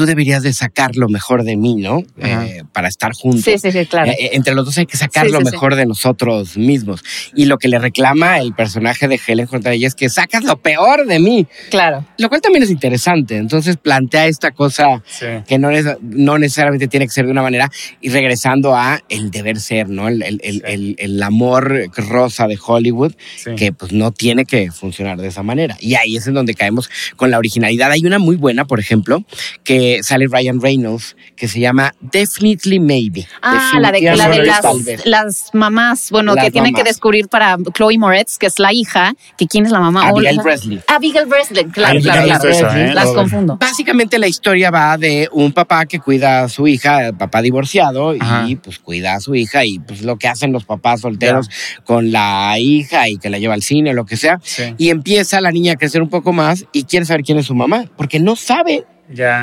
[0.00, 2.02] tú deberías de sacar lo mejor de mí, ¿no?
[2.16, 3.44] Eh, para estar juntos.
[3.44, 4.10] Sí, sí, sí, claro.
[4.12, 7.04] Eh, entre los dos hay que sacar lo mejor de nosotros mismos.
[7.34, 10.56] Y lo que le reclama el personaje de Helen contra ella es que sacas lo
[10.56, 11.46] peor de mí.
[11.68, 12.06] Claro.
[12.16, 13.36] Lo cual también es interesante.
[13.36, 15.02] Entonces plantea esta cosa
[15.46, 19.30] que no, es, no necesariamente tiene que ser de una manera y regresando a el
[19.30, 20.08] deber ser, ¿no?
[20.08, 23.12] El, el, el, amor rosa de Hollywood
[23.54, 25.76] que pues no tiene que funcionar de esa manera.
[25.78, 27.90] Y ahí es en donde caemos con la originalidad.
[27.90, 29.22] Hay una muy buena, por ejemplo,
[29.62, 33.26] que sale Ryan Reynolds, que se llama Definitely Maybe.
[33.42, 37.98] Ah, la de, la de las, las, mamás, bueno, que tienen que descubrir para Chloe
[37.98, 40.08] Moretz, que es la hija, que quién es la mamá.
[40.08, 40.80] Abigail Bresley.
[40.86, 42.92] Abigail Bresley, claro, claro, ¿eh?
[42.94, 43.56] Las confundo.
[43.58, 48.56] Básicamente la historia va de un papá que cuida a su hija, papá divorciado, y
[48.56, 51.48] pues cuida a su hija, y pues lo que hacen los papás solteros
[51.84, 54.40] con la hija y que la lleva al cine o lo que sea.
[54.78, 57.54] Y empieza la niña a crecer un poco más y quiere saber quién es su
[57.54, 58.84] mamá, porque no sabe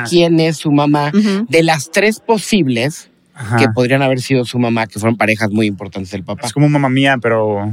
[0.08, 1.12] quién es su mamá.
[1.48, 3.10] De las tres posibles,
[3.58, 6.46] que podrían haber sido su mamá, que fueron parejas muy importantes del papá.
[6.46, 7.72] Es como mamá mía, pero...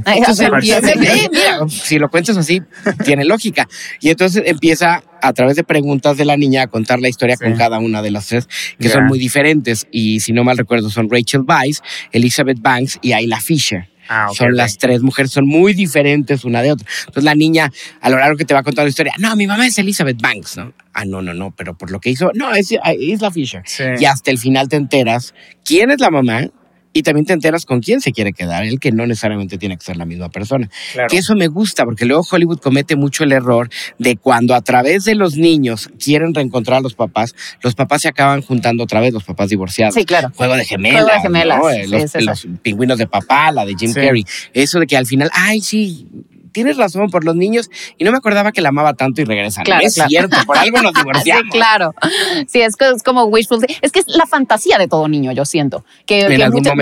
[1.68, 2.62] si lo cuentas así,
[3.04, 3.68] tiene lógica.
[4.00, 7.54] Y entonces empieza a través de preguntas de la niña a contar la historia con
[7.56, 9.86] cada una de las tres, que son muy diferentes.
[9.90, 11.80] Y si no mal recuerdo, son Rachel Weisz,
[12.12, 13.88] Elizabeth Banks y Ayla Fisher.
[14.08, 16.86] Ah, son las tres mujeres, son muy diferentes una de otra.
[17.00, 19.46] Entonces la niña, a lo largo que te va a contar la historia, no, mi
[19.46, 20.72] mamá es Elizabeth Banks, ¿no?
[20.92, 23.62] Ah, no, no, no, pero por lo que hizo, no, es Isla Fisher.
[23.98, 26.50] Y hasta el final te enteras quién es la mamá
[26.96, 29.84] y también te enteras con quién se quiere quedar, el que no necesariamente tiene que
[29.84, 30.70] ser la misma persona.
[31.10, 35.04] Que eso me gusta, porque luego Hollywood comete mucho el error de cuando a través
[35.04, 39.12] de los niños quieren reencontrar a los papás, los papás se acaban juntando otra vez,
[39.12, 39.94] los papás divorciados.
[39.94, 40.32] Sí, claro.
[40.34, 41.02] Juego de gemelas.
[41.02, 42.14] Juego de gemelas.
[42.14, 44.24] Eh, los, pingüinos de papá, la de Jim Carrey.
[44.54, 46.08] Eso de que al final, ay, sí,
[46.56, 49.66] tienes razón por los niños y no me acordaba que la amaba tanto y regresan.
[49.82, 51.42] es cierto, por algo nos divorciamos.
[51.44, 51.94] sí, claro.
[52.48, 53.58] Sí, es, es como wishful.
[53.82, 55.84] Es que es la fantasía de todo niño, yo siento.
[56.06, 56.26] Que,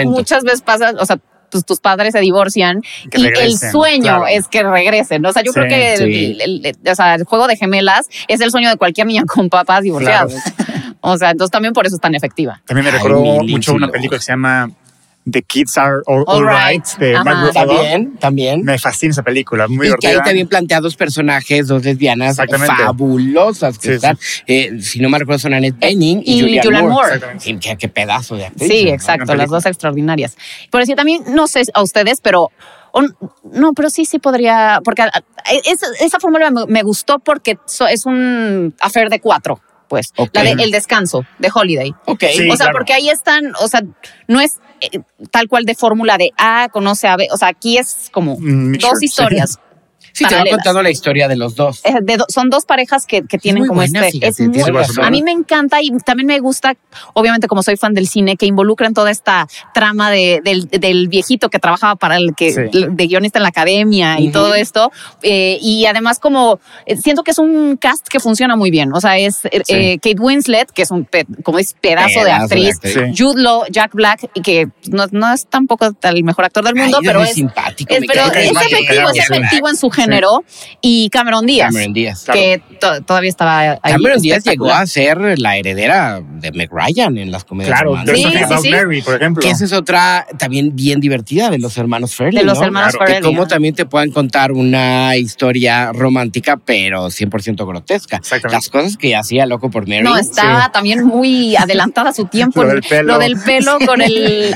[0.05, 1.19] muchas veces pasa, o sea,
[1.51, 2.83] tus, padres se divorcian
[3.13, 5.27] y el sueño es que regresen.
[5.27, 8.71] O sea, yo creo que el, o sea, el, juego de gemelas es el sueño
[8.71, 10.35] de cualquier niña con papás divorciados.
[11.01, 12.63] O sea, entonces también por eso es tan efectiva.
[12.65, 14.71] También me recordó mucho una película que se llama
[15.31, 16.85] The Kids Are All, right.
[16.99, 17.15] de
[17.53, 18.63] También, también.
[18.63, 23.79] Me fascina esa película, muy Y que ahí también plantea dos personajes, dos lesbianas fabulosas
[23.79, 24.19] que están.
[24.47, 27.21] Eh, si no me recuerdo, son Annette Bening y, y Julianne, Moore.
[27.79, 28.69] qué, pedazo de actriz.
[28.69, 30.37] Sí, exacto, las dos extraordinarias.
[30.71, 32.51] Por eso también, no sé a ustedes, pero
[33.43, 35.03] no, pero sí, sí podría, porque
[35.65, 37.59] esa, esa fórmula me, gustó porque
[37.91, 39.61] es un affair de cuatro
[39.95, 40.13] pues.
[40.33, 41.95] La de El Descanso, de Holiday.
[42.07, 42.25] Ok.
[42.51, 43.83] o sea, porque ahí están, o sea,
[44.27, 47.79] no es eh, tal cual de fórmula de A conoce a B, o sea, aquí
[47.79, 49.53] es como mm, dos historias.
[49.53, 49.59] Sí,
[50.23, 51.83] te va contando la historia de los dos.
[51.85, 51.95] Eh,
[52.29, 54.11] son dos parejas que, tienen como este.
[54.23, 54.63] es muy,
[55.03, 56.75] a mí me encanta y también me gusta,
[57.15, 61.59] obviamente, como soy fan del cine, que involucran toda esta trama de, del, viejito que
[61.59, 64.93] trabajaba para el que de guionista en la academia y todo esto.
[65.23, 68.93] Eh, y además, como eh, siento que es un cast que funciona muy bien.
[68.93, 71.09] O sea, es Kate Winslet, que es un
[71.43, 72.79] como es pedazo, de actriz,
[73.17, 77.23] Jude Law, Jack Black, y que no, es tampoco el mejor actor del mundo, pero
[77.23, 77.95] es, simpático.
[78.07, 80.45] pero es efectivo, es efectivo en su género género,
[80.81, 81.73] y Cameron Díaz.
[81.73, 82.27] Cameron Díaz.
[82.33, 82.63] Que
[83.07, 83.93] todavía estaba ahí.
[83.93, 88.25] Cameron Díaz llegó a ser la heredera de Meg Ryan en las comedias Claro, sí,
[88.63, 89.43] sí, Mary, por ejemplo.
[89.43, 93.21] Que esa es otra también bien divertida de los hermanos Farrelly, De los hermanos Farrelly.
[93.21, 98.21] Que como también te puedan contar una historia romántica, pero 100% grotesca.
[98.51, 100.03] Las cosas que hacía loco por Mary.
[100.03, 102.63] No, estaba también muy adelantada a su tiempo.
[102.63, 103.15] Lo del pelo.
[103.15, 104.55] Lo del pelo con el...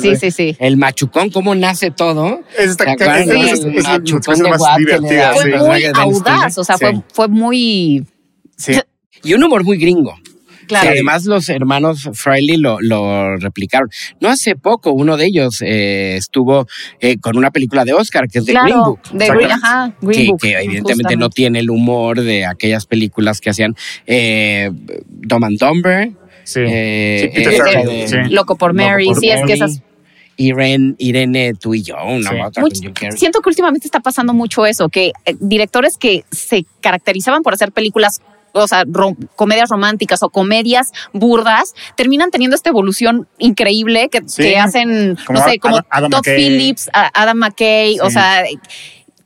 [0.00, 2.40] sí, sí, sí, El machucón, cómo nace todo.
[2.58, 5.58] Es, es, machucón de le divertida, da Fue sí.
[5.58, 6.84] muy audaz, o sea, Sí.
[6.84, 8.04] fue, fue muy...
[8.56, 8.72] Sí.
[9.22, 10.14] Y un humor muy gringo.
[10.66, 10.84] Claro.
[10.84, 13.90] Que además los hermanos Friley lo, lo replicaron.
[14.20, 16.66] No hace poco uno de ellos eh, estuvo
[17.00, 19.00] eh, con una película de Oscar que es de Green Claro, Book.
[19.12, 21.16] de Green, ajá, Green que, Book, que evidentemente justamente.
[21.16, 23.74] no tiene el humor de aquellas películas que hacían
[24.06, 24.70] eh,
[25.06, 26.12] Dumb and Dumber.
[26.44, 26.60] Sí.
[26.66, 28.16] eh, Sí, Peter eh, Farrelly, de- sí.
[28.30, 29.82] Loco por Loco Mary, por sí, es que esas...
[30.42, 32.36] Irene, Irene, tú y yo, una Sí.
[32.44, 33.18] otra Much- con Jim Carrey.
[33.18, 37.72] siento que últimamente está pasando mucho eso, que eh, directores que se caracterizaban por hacer
[37.72, 38.20] películas,
[38.52, 44.42] o sea, rom- comedias románticas o comedias burdas, terminan teniendo esta evolución increíble que, Sí.
[44.42, 46.36] que hacen, Como no sé, como Adam- Adam Todd McKay.
[46.36, 48.44] Phillips, Adam McKay, o sea,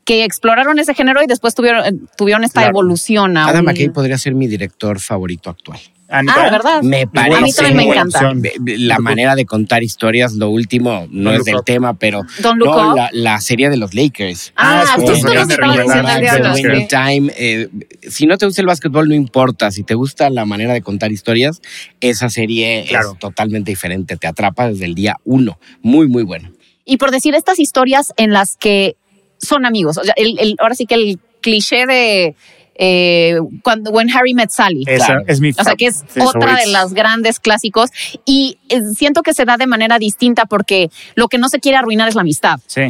[0.05, 2.73] que exploraron ese género y después tuvieron, tuvieron esta Claro.
[2.73, 3.37] evolución.
[3.39, 5.79] a Adam un- McKay podría ser mi director favorito actual.
[6.09, 6.83] Ah, de verdad.
[6.83, 7.37] Me parece.
[7.37, 8.33] A mí también me encanta.
[8.77, 12.95] La manera de contar historias, lo último, no es del tema, pero Don't Look no,
[12.95, 14.53] la, la serie de los Lakers.
[14.57, 16.55] Ah, Ah, es justo lo que estaba.
[16.89, 17.33] Time.
[17.37, 17.69] eh,
[18.09, 19.71] si no te gusta el básquetbol, no importa.
[19.71, 21.61] Si te gusta la manera de contar historias,
[22.01, 23.13] esa serie Claro.
[23.13, 24.17] es totalmente diferente.
[24.17, 25.59] Te atrapa desde el día uno.
[25.83, 26.51] Muy, muy bueno.
[26.85, 28.97] Y por decir estas historias en las que
[29.39, 29.97] son amigos.
[29.99, 32.35] O sea, el- el- ahora sí que el cliché de
[32.77, 34.85] eh, cuando When Harry Met Sally.
[34.87, 35.23] Esa Claro.
[35.27, 37.91] es mi O sea, que es otra de las grandes clásicos
[38.25, 41.77] y eh, siento que se da de manera distinta porque lo que no se quiere
[41.79, 42.59] arruinar es la amistad.
[42.67, 42.83] Sí.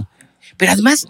[0.56, 1.08] Pero además,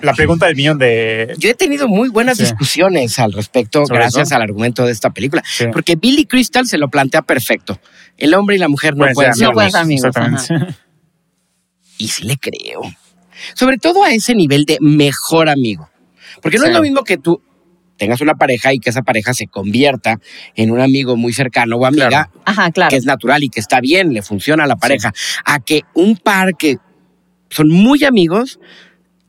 [0.00, 1.34] La pregunta del millón de.
[1.38, 2.44] yo he tenido muy buenas Sí.
[2.44, 4.36] discusiones al respecto ¿Sobre gracias eso?
[4.36, 5.42] al argumento de esta película.
[5.46, 5.66] Sí.
[5.72, 7.78] Porque Billy Crystal se lo plantea perfecto.
[8.16, 10.12] El hombre y la mujer no Pueden pueden ser ser No pueden amigos.
[10.14, 10.78] ser amigos, Exactamente.
[11.98, 12.82] Y sí le creo.
[13.54, 15.88] Sobre todo a ese nivel de mejor amigo.
[16.42, 16.70] Porque no Sí.
[16.70, 17.40] es lo mismo que tú
[17.96, 20.18] tengas una pareja y que esa pareja se convierta
[20.56, 22.30] en un amigo muy cercano o amiga, Claro.
[22.44, 22.90] Ajá, claro.
[22.90, 25.12] que es natural y que está bien, le funciona a la pareja,
[25.44, 26.78] a que un par que
[27.50, 28.58] son muy amigos,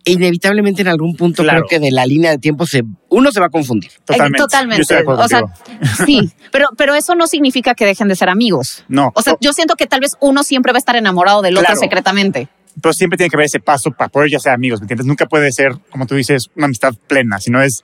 [0.07, 1.65] e inevitablemente en algún punto Claro.
[1.65, 3.89] creo que de la línea de tiempo se, uno se va a confundir.
[3.91, 4.37] Eh, Totalmente.
[4.39, 4.81] Yo Totalmente.
[4.83, 5.41] estoy de acuerdo o sea,
[6.05, 8.83] sí, pero, pero eso no significa que dejen de ser amigos.
[8.87, 9.11] No.
[9.15, 11.65] O sea, yo siento que tal vez uno siempre va a estar enamorado del otro
[11.65, 11.79] Claro.
[11.79, 12.47] secretamente.
[12.81, 15.07] pero siempre tiene que haber ese paso para poder ya ser amigos, ¿me entiendes?
[15.07, 17.83] Nunca puede ser, como tú dices, una amistad plena, sino es,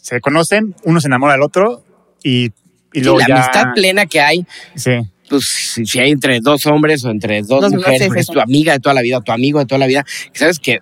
[0.00, 1.84] se conocen, uno se enamora del otro
[2.22, 2.50] y,
[2.92, 3.34] y luego la ya...
[3.36, 4.92] amistad plena que hay, Sí,
[5.28, 8.72] pues si si hay entre dos hombres o entre dos, Dos mujeres, es tu amiga
[8.72, 10.80] de toda la vida, tu amigo de toda la vida, que sabes que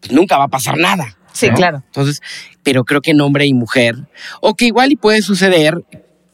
[0.00, 1.16] pues, nunca va a pasar nada.
[1.32, 1.54] Sí, ¿no?
[1.54, 1.82] claro.
[1.86, 2.22] Entonces,
[2.62, 3.94] pero creo que en hombre y mujer,
[4.40, 5.84] o que igual y puede suceder,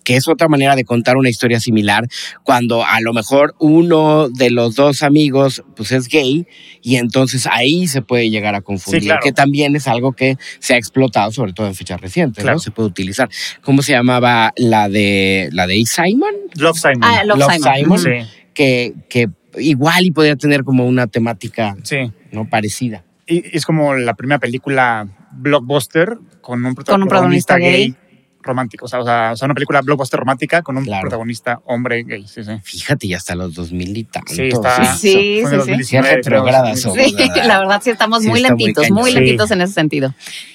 [0.05, 2.07] que es otra manera de contar una historia similar,
[2.43, 6.47] cuando a lo mejor uno de los dos amigos pues es gay
[6.83, 9.21] y entonces ahí se puede llegar a confundir, Sí, claro.
[9.23, 12.57] que también es algo que se ha explotado, sobre todo en fechas recientes, Claro.
[12.57, 12.61] ¿no?
[12.61, 13.29] Se puede utilizar.
[13.63, 15.85] ¿Cómo se llamaba la de la de.
[15.87, 16.35] Simon?
[16.57, 17.01] Love Simon.
[17.03, 17.99] Ah, Love, Love Simon.
[17.99, 18.11] Sí,
[18.55, 22.11] Que, que igual y podría tener como una temática sí.
[22.31, 23.05] no parecida.
[23.27, 27.95] Y es como la primera película blockbuster con un, prota- Con un protagonista gay.
[28.43, 28.85] Romántico.
[28.85, 31.03] O sea, o sea, o sea, una película blockbuster romántica con un Claro.
[31.03, 32.27] protagonista hombre gay.
[32.27, 32.53] Sí, sí.
[32.63, 34.37] Fíjate, ya hasta los 2000 y tantos.
[34.37, 34.95] Sí, está.
[34.95, 35.57] Sí, sí, sí.
[35.57, 36.77] 2019, Qué retrograda creo.
[36.77, 36.99] somos.
[36.99, 37.45] Sí, ¿verdad?
[37.47, 39.17] la verdad sí estamos Sí, muy lentitos, muy Sí.
[39.19, 40.15] lentitos en ese sentido.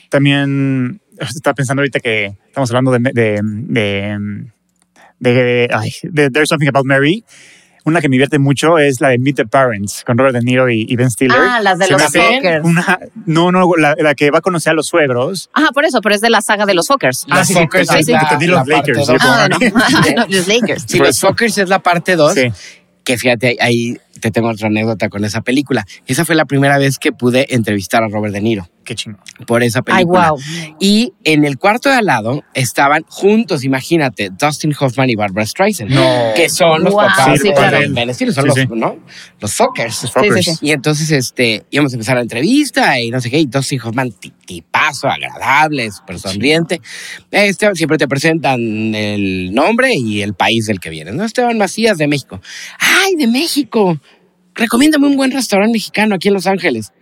[0.10, 4.14] También estaba pensando ahorita que estamos hablando de, de, de,
[5.20, 7.24] de, ay, de There's Something About Mary.
[7.88, 10.70] Una que me divierte mucho es la de Meet the Parents con Robert De Niro
[10.70, 11.38] y, y Ben Stiller.
[11.40, 12.66] Ah, las de Se los Fockers.
[12.66, 15.50] Una, no, no, la, la que va a conocer a los suegros.
[15.54, 17.24] Ajá, por eso, pero es de la saga de los Fockers.
[17.30, 19.58] Los Ah, sí, sí, Fockers sí, sí, la- los Lakers, Ah, no.
[20.18, 20.84] No, los Lakers.
[20.86, 22.52] Sí, los Fockers es la parte 2, Sí.
[23.06, 25.86] que fíjate, ahí te tengo otra anécdota con esa película.
[26.08, 29.20] Esa fue la primera vez que pude entrevistar a Robert De Niro Qué chingón.
[29.46, 30.30] por esa Ay, película.
[30.32, 30.40] wow.
[30.80, 35.92] Y en el cuarto de al lado estaban juntos, imagínate, Dustin Hoffman y Barbara Streisand.
[35.92, 36.02] No.
[36.36, 37.78] Que son los Wow, papás sí, de claro.
[37.90, 38.68] Ben Stiller, son Sí, los, sí.
[38.74, 38.98] ¿no?
[39.42, 40.04] Los Fockers.
[40.16, 40.52] Los sí.
[40.62, 44.12] Y entonces este, íbamos a empezar la entrevista y no sé qué, y Dustin Hoffman,
[44.14, 46.80] ti- tipazo, agradable, súper sonriente.
[47.30, 48.62] Este, siempre te presentan
[48.96, 51.26] el nombre y el país del que vienes, ¿no?
[51.26, 52.40] Esteban Macías de México.
[52.80, 54.00] ¡Ay, de México!
[54.56, 56.94] Recomiéndame un buen restaurante mexicano aquí en Los Ángeles.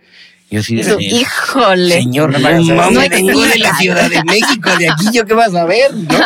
[0.50, 1.94] Yo así, Eso, eh, híjole.
[2.02, 3.76] Señor, No no, No vengo de la.
[3.76, 6.18] Ciudad de México, de aquí yo qué vas a ver, ¿no?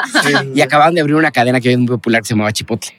[0.55, 2.93] Y acaban de abrir una cadena que hoy es muy popular que se llamaba Chipotle.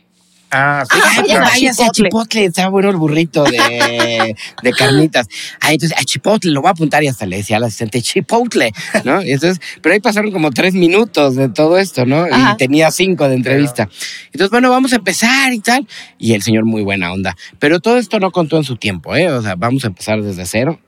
[0.53, 0.97] Ah, sí.
[1.01, 2.09] Ah, Ay, ya, váyase a Chipotle.
[2.09, 5.27] Chipotle, está bueno el burrito de, de carnitas.
[5.61, 8.73] Ah, entonces a Chipotle, lo voy a apuntar y hasta le decía al asistente Chipotle,
[9.05, 9.23] ¿no?
[9.23, 12.25] Y entonces, pero ahí pasaron como tres minutos de todo esto, ¿no?
[12.29, 12.51] Ajá.
[12.53, 13.87] Y tenía cinco de entrevista.
[14.33, 15.87] Entonces, bueno, vamos a empezar y tal.
[16.17, 17.37] Y el señor muy buena onda.
[17.59, 19.29] Pero todo esto no contó en su tiempo, ¿eh?
[19.29, 20.79] O sea, vamos a empezar desde cero.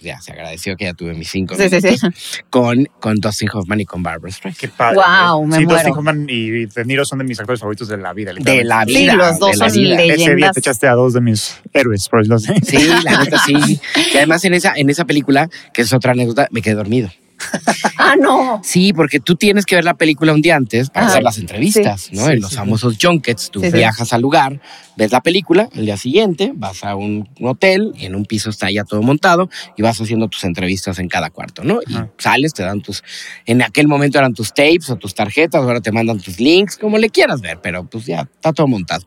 [0.00, 1.86] Ya se agradeció que ya tuve mis cinco Sí, sí, sí.
[1.88, 4.58] minutos con, con Dustin Hoffman y con Barbara Streisand.
[4.60, 4.96] Qué padre.
[4.96, 5.76] Wow, me sí, muero.
[5.78, 8.32] Dustin Hoffman y De Niro son de mis actores favoritos de la vida.
[8.38, 9.14] De la Sí, vida.
[9.14, 9.96] los dos son vida.
[9.96, 10.20] leyendas.
[10.26, 12.54] Ese día te echaste a dos de mis héroes, por eso lo sé.
[12.64, 13.54] Sí, la neta sí.
[14.14, 17.10] Y además en esa, en esa película, que es otra anécdota, me quedé dormido.
[17.98, 18.60] ah, no.
[18.62, 22.10] Sí, porque tú tienes que ver la película un día antes para hacer las entrevistas,
[22.12, 22.28] ¿no?
[22.28, 24.60] en los famosos junkets, tú viajas al lugar,
[24.96, 28.70] ves la película, el día siguiente vas a un hotel y en un piso está
[28.70, 31.80] ya todo montado y vas haciendo tus entrevistas en cada cuarto, ¿no?
[31.86, 33.02] Y sales, te dan tus,
[33.46, 36.98] en aquel momento eran tus tapes o tus tarjetas, ahora te mandan tus links, como
[36.98, 39.06] le quieras ver, pero pues ya está todo montado.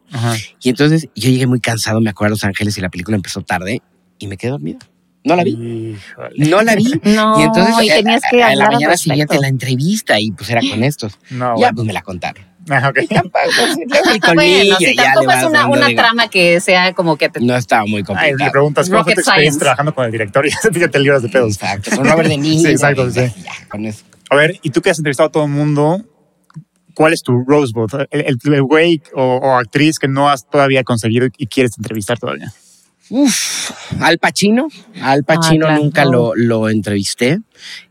[0.61, 3.41] Y entonces yo llegué muy cansado, me acuerdo a Los Ángeles y la película empezó
[3.41, 3.81] tarde
[4.19, 4.79] y me quedé dormido.
[5.23, 5.97] No la vi.
[6.37, 6.91] No la vi.
[7.03, 10.49] No, y entonces y tenías a, que a, la mañana siguiente la entrevista y pues
[10.49, 11.17] era con estos.
[11.29, 11.75] No, ya bueno.
[11.75, 12.53] pues me la contaron.
[12.69, 12.99] Ah, ok.
[14.35, 17.41] bueno, si tampoco es una, una trama que sea como que te...
[17.41, 18.45] No estaba muy Ay, complicado.
[18.45, 19.59] le preguntas cómo fue tu experiencia science.
[19.59, 21.53] trabajando con el director y ya te libras de pedos.
[21.55, 22.61] Exacto, con Robert De Niro.
[22.61, 23.21] Sí, exacto, sí.
[23.43, 24.03] ya, con eso.
[24.29, 26.01] A ver, y tú que has entrevistado a todo el mundo,
[26.93, 27.91] ¿cuál es tu Rosebud?
[28.11, 32.17] El, el, el güey o, o actriz que no has todavía conseguido y quieres entrevistar
[32.17, 32.51] todavía.
[33.09, 34.67] Uf, Al Pacino.
[35.01, 35.83] Al Pacino claro.
[35.83, 37.39] nunca lo, lo entrevisté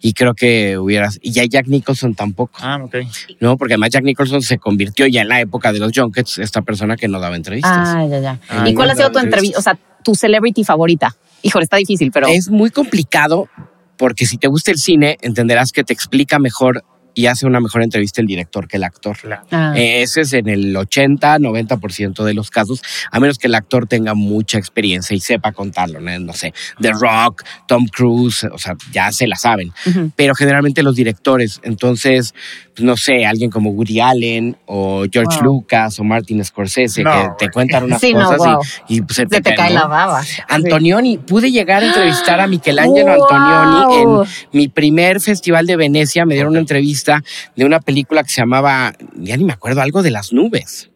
[0.01, 1.19] y creo que hubieras.
[1.23, 2.59] Y ya Jack Nicholson tampoco.
[2.63, 2.97] Ah, ok.
[3.41, 6.63] No, porque además Jack Nicholson se convirtió ya en la época de los junkets, esta
[6.63, 7.89] persona que no daba entrevistas.
[7.89, 8.41] Ah, ya, ya.
[8.49, 9.59] Ah, ¿Y cuál ha sido tu entrevista?
[9.59, 11.15] O sea, tu celebrity favorita.
[11.43, 12.29] Híjole, está difícil, pero...
[12.29, 13.49] Es muy complicado
[13.97, 17.83] porque si te gusta el cine, entenderás que te explica mejor y hace una mejor
[17.83, 19.17] entrevista el director que el actor.
[19.19, 19.43] Claro.
[19.51, 19.73] Ah.
[19.77, 23.87] Eh, Ese es en el 80, 90% de los casos, a menos que el actor
[23.87, 26.19] tenga mucha experiencia y sepa contarlo, ¿no?
[26.19, 29.73] No sé, The Rock, Tom Cruise, o sea, ya se la saben.
[29.87, 30.11] Ujú.
[30.17, 32.35] Pero generalmente los directores, entonces,
[32.75, 35.45] pues, no sé, alguien como Woody Allen o George Wow.
[35.45, 38.63] Lucas o Martin Scorsese, No, que te cuentan unas Sí, no, cosas wow.
[38.89, 39.81] y, y, pues, se, Se te cae ¿no?
[39.81, 40.23] la baba.
[40.49, 43.27] Antonioni, pude llegar a entrevistar a Michelangelo Wow.
[43.31, 46.25] Antonioni en mi primer festival de Venecia.
[46.25, 50.03] Me dieron una entrevista de una película que se llamaba, ya ni me acuerdo, algo
[50.03, 50.91] de las nubes.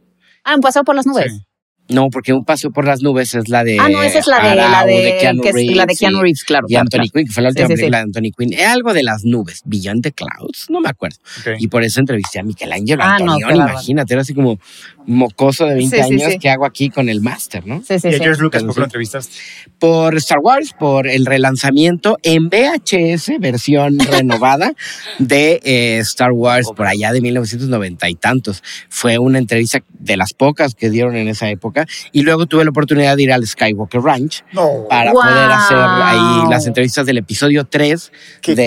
[0.45, 1.33] Ah, un paseo por las nubes.
[1.33, 1.46] Sí.
[1.89, 3.79] No, porque un paseo por las nubes es la de.
[3.79, 5.99] ah, no, esa es la de, la Arau, de, Keanu que es la de Reeves,
[5.99, 6.23] Keanu sí.
[6.23, 6.67] Reeves, claro.
[6.69, 7.11] Y claro, Anthony claro.
[7.13, 8.53] Quinn, que fue la última Sí, sí, película de Anthony Quinn.
[8.55, 11.19] Era algo de las nubes, Beyond the Clouds, no me acuerdo.
[11.59, 13.71] Y por eso entrevisté a Michelangelo Ah, no, qué bárbaro.
[13.73, 14.59] imagínate, era así como
[15.07, 16.39] mocoso de 20 Sí, sí, años, sí.
[16.41, 17.81] ¿qué hago aquí con el máster, no?
[17.87, 18.25] Sí, sí, ¿Y a sí.
[18.25, 18.81] George Lucas por qué sí.
[18.81, 19.31] lo entrevistas?
[19.79, 24.73] por Star Wars, por el relanzamiento en VHS, versión renovada
[25.21, 28.63] de eh, Star Wars por allá de 1990 y tantos.
[28.89, 31.76] Fue una entrevista de las pocas que dieron en esa época
[32.13, 34.87] y luego tuve la oportunidad de ir al Skywalker Ranch No.
[34.89, 35.23] para Wow.
[35.23, 38.65] poder hacer ahí las entrevistas del episodio 3 Qué de,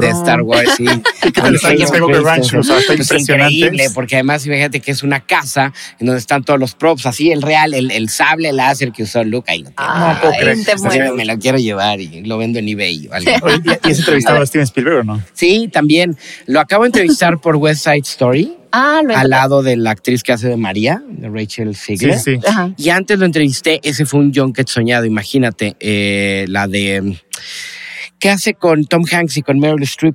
[0.00, 0.70] de Star Wars.
[0.76, 0.84] Sí.
[1.22, 2.54] ¿Qué tal está el Skywalker Ranch?
[2.54, 6.42] O sea, está Pues increíble, porque además imagínate que es una casa en donde están
[6.44, 9.70] todos los props, así el real, el, el sable láser que usó Luke, ahí lo.
[9.76, 11.12] Ah, No puedo creer.
[11.14, 13.30] me lo quiero llevar y lo vendo en eBay o algo.
[13.42, 15.22] Oye, ¿Y, y has entrevistado a Steven Spielberg o no?
[15.32, 16.16] Sí, también.
[16.46, 20.22] Lo acabo de entrevistar por West Side Story, Ah, lo al lado de la actriz
[20.22, 22.18] que hace de María, de Rachel Ziegler.
[22.18, 22.40] sí, sí.
[22.46, 22.72] Ajá.
[22.76, 27.18] Y antes lo entrevisté, ese fue un junket soñado, imagínate, eh, la de...
[28.20, 30.14] ¿Qué hace con Tom Hanks y con Meryl Streep?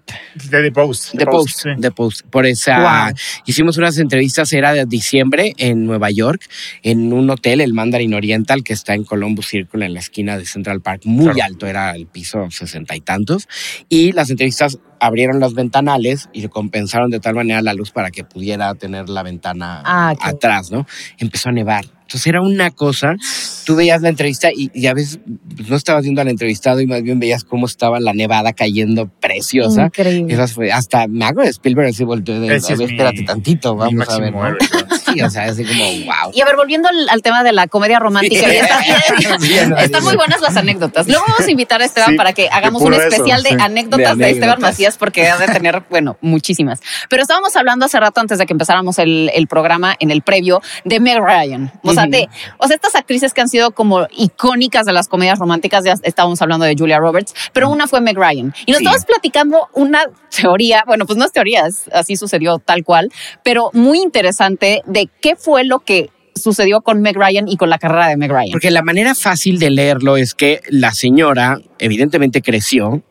[0.49, 1.17] De The Post.
[1.17, 1.69] The Post, sí.
[1.81, 2.21] The Post.
[2.29, 3.15] Por esa, Wow.
[3.47, 6.41] hicimos unas entrevistas, era de diciembre en Nueva York,
[6.83, 10.45] en un hotel, el Mandarin Oriental, que está en Columbus Circle, en la esquina de
[10.45, 11.01] Central Park.
[11.05, 11.53] Muy Claro.
[11.53, 13.47] alto, era el piso sesenta y tantos.
[13.89, 18.23] Y las entrevistas abrieron los ventanales y compensaron de tal manera la luz para que
[18.23, 20.85] pudiera tener la ventana Ah, atrás, ¿no?
[21.17, 21.85] Empezó a nevar.
[22.05, 23.15] Entonces era una cosa,
[23.65, 25.19] tú veías la entrevista y, y a veces
[25.55, 29.07] pues, no estabas viendo al entrevistado y más bien veías cómo estaba la nevada cayendo
[29.19, 29.85] preciosa.
[29.85, 30.31] Increíble.
[30.33, 34.07] Esas fue, hasta me hago de Spielberg así volteó de, a mi- espérate tantito, vamos
[34.07, 34.33] a ver.
[34.33, 34.55] ¿no?
[35.15, 36.31] Sí, o sea, así como, wow.
[36.33, 38.79] Y a ver, volviendo al, al tema de la comedia romántica, y está-
[39.83, 41.07] están muy buenas las anécdotas.
[41.07, 43.49] Luego vamos a invitar a Esteban Sí, para que hagamos un puro eso, especial de
[43.49, 43.55] sí.
[43.59, 44.59] anécdotas De de, Esteban.
[44.61, 46.79] Macías, porque ha de tener, bueno, muchísimas.
[47.09, 50.61] Pero estábamos hablando hace rato, antes de que empezáramos el, el programa, en el previo,
[50.83, 51.71] de Meg Ryan.
[51.83, 55.39] O sea, de, o sea, estas actrices que han sido como icónicas de las comedias
[55.39, 58.53] románticas, ya estábamos hablando de Julia Roberts, pero una fue Meg Ryan.
[58.65, 58.85] Y nos Sí.
[58.85, 60.03] estabas platicando una
[60.35, 63.11] teoría, bueno, pues no es teoría, es- así sucedió tal cual,
[63.43, 67.77] pero muy interesante de qué fue lo que sucedió con Meg Ryan y con la
[67.77, 68.51] carrera de Meg Ryan.
[68.51, 73.03] Porque la manera fácil de leerlo es que la señora evidentemente creció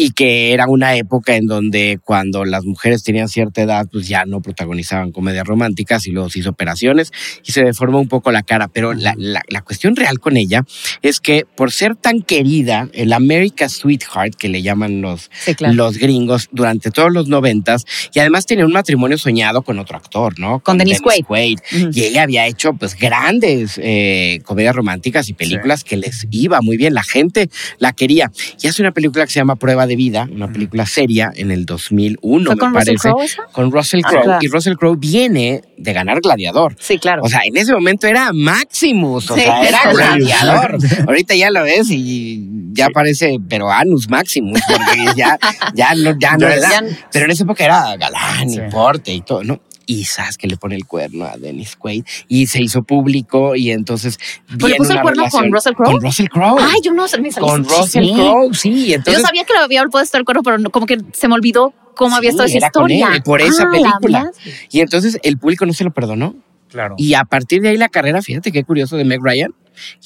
[0.00, 4.24] y que era una época en donde cuando las mujeres tenían cierta edad, pues ya
[4.26, 7.10] no protagonizaban comedias románticas y luego se hizo operaciones
[7.44, 8.68] y se deformó un poco la cara.
[8.68, 10.64] Pero la, la- la cuestión real con ella
[11.02, 15.74] es que por ser tan querida, el America Sweetheart, que le llaman los, Sí, claro.
[15.74, 17.84] los gringos durante todos los noventas,
[18.14, 20.60] y además tenía un matrimonio soñado con otro actor, ¿no?
[20.60, 21.58] Con Dennis Quaid.
[21.74, 21.90] Ujú.
[21.92, 26.76] Y ella había hecho pues grandes eh, comedias románticas y películas que les iba muy
[26.76, 28.30] bien, la gente la quería.
[28.62, 31.66] Y hace una película que se llama Prueba de vida, una película seria en el
[31.66, 32.96] 2001, ¿Fue me con Russell.
[32.98, 33.42] Crowe esa?
[33.52, 34.22] Con Russell Ah, Crowe.
[34.24, 34.38] claro.
[34.42, 36.76] Y Russell Crowe viene de ganar Gladiador.
[36.78, 37.22] Sí, claro.
[37.24, 39.40] O sea, en ese momento era Maximus, o Sí.
[39.42, 40.78] sea, era gladiador.
[41.06, 45.38] Ahorita ya lo ves y ya parece, pero Anus Maximus, porque ya,
[45.74, 48.60] ya no, ya no ya- Pero en esa época era galán Sí.
[48.64, 49.60] y porte y todo, ¿no?
[49.90, 53.70] Y sabes que le pone el cuerno a Dennis Quaid y se hizo público y
[53.70, 54.18] entonces.
[54.46, 55.92] ¿Pero le puso el cuerno con relación- Russell Crowe?
[55.92, 56.58] Con Russell Crowe.
[56.60, 58.12] Ay, yo no me salí con Russell sí.
[58.12, 58.92] Crowe, sí.
[58.92, 61.34] Entonces, Yo sabía que le había puesto el cuerno, pero no- como que se me
[61.34, 63.16] olvidó cómo había estado esa era con historia.
[63.16, 64.30] él, por esa Ah, la película.
[64.70, 66.36] Y entonces el público no se lo perdonó.
[66.68, 66.94] Claro.
[66.98, 69.54] Y a partir de ahí la carrera, fíjate qué curioso de Meg Ryan.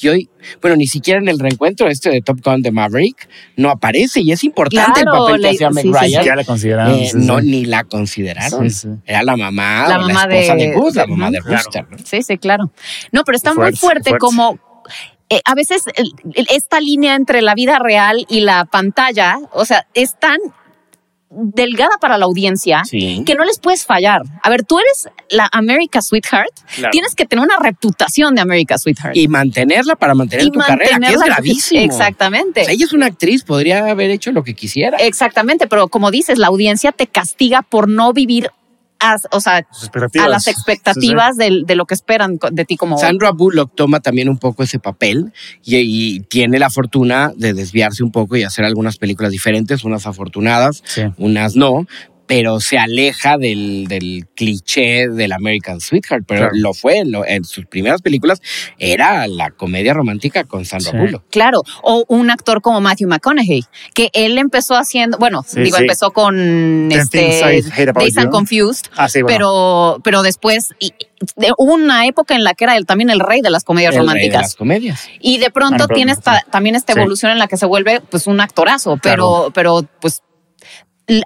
[0.00, 3.70] Y hoy, bueno, ni siquiera en el reencuentro este de Top Gun de Maverick no
[3.70, 6.06] aparece y es importante el Claro, papel que le- hacía Meg sí, sí, sí.
[6.06, 6.24] Ryan.
[6.24, 6.94] Ya la consideraron.
[6.98, 7.46] Eh, sí, no, sí.
[7.50, 8.70] ni la consideraron.
[8.70, 8.88] Sí, sí.
[9.06, 11.56] Era la mamá, La o mamá la esposa de, de- Gus, la mamá de Claro.
[11.56, 11.86] Rooster.
[11.90, 11.96] ¿no?
[12.04, 12.70] Sí, sí, claro.
[13.12, 14.18] No, pero está Fuerte, muy fuerte, fuerte.
[14.18, 14.58] como
[15.30, 19.64] eh, a veces el- el- esta línea entre la vida real y la pantalla, o
[19.64, 20.38] sea, es tan
[21.34, 23.22] delgada para la audiencia Sí.
[23.24, 24.22] que no les puedes fallar.
[24.42, 26.90] A ver, tú eres la America Sweetheart, Claro.
[26.92, 29.16] tienes que tener una reputación de America Sweetheart.
[29.16, 31.80] Y mantenerla para mantener Y tu carrera, que es gravísimo.
[31.82, 32.62] Exactamente.
[32.62, 34.98] O sea, ella es una actriz, podría haber hecho lo que quisiera.
[34.98, 38.50] Exactamente, pero como dices, la audiencia te castiga por no vivir
[39.02, 40.26] as- o sea, Sus expectativas.
[40.26, 42.96] a las expectativas del- De, lo que esperan de ti como...
[42.98, 45.32] Sandra Bullock toma también un poco ese papel
[45.64, 50.06] y, y tiene la fortuna de desviarse un poco y hacer algunas películas diferentes, unas
[50.06, 51.02] afortunadas, Sí.
[51.18, 51.86] unas no,
[52.26, 56.52] pero se aleja del, del cliché del American Sweetheart, pero Claro.
[56.56, 58.40] lo fue, lo- en sus primeras películas
[58.78, 60.96] era la comedia romántica con Sandra Sí.
[60.96, 61.24] Bullock.
[61.30, 63.64] Claro, o un actor como Matthew McConaughey,
[63.94, 65.82] que él empezó haciendo, bueno, Sí, digo, sí.
[65.82, 67.62] empezó con este
[67.94, 68.30] Days and.
[68.30, 69.36] Confused, Ah, sí, bueno.
[69.36, 70.92] pero, pero después y-
[71.36, 73.90] de- hubo una época en la que era él también el rey de las comedias
[73.94, 74.42] El rey de románticas.
[74.42, 75.08] las comedias.
[75.20, 76.98] Y de pronto tiene esta, también esta Sí.
[76.98, 80.22] evolución en la que se vuelve pues un actorazo, pero, pero pues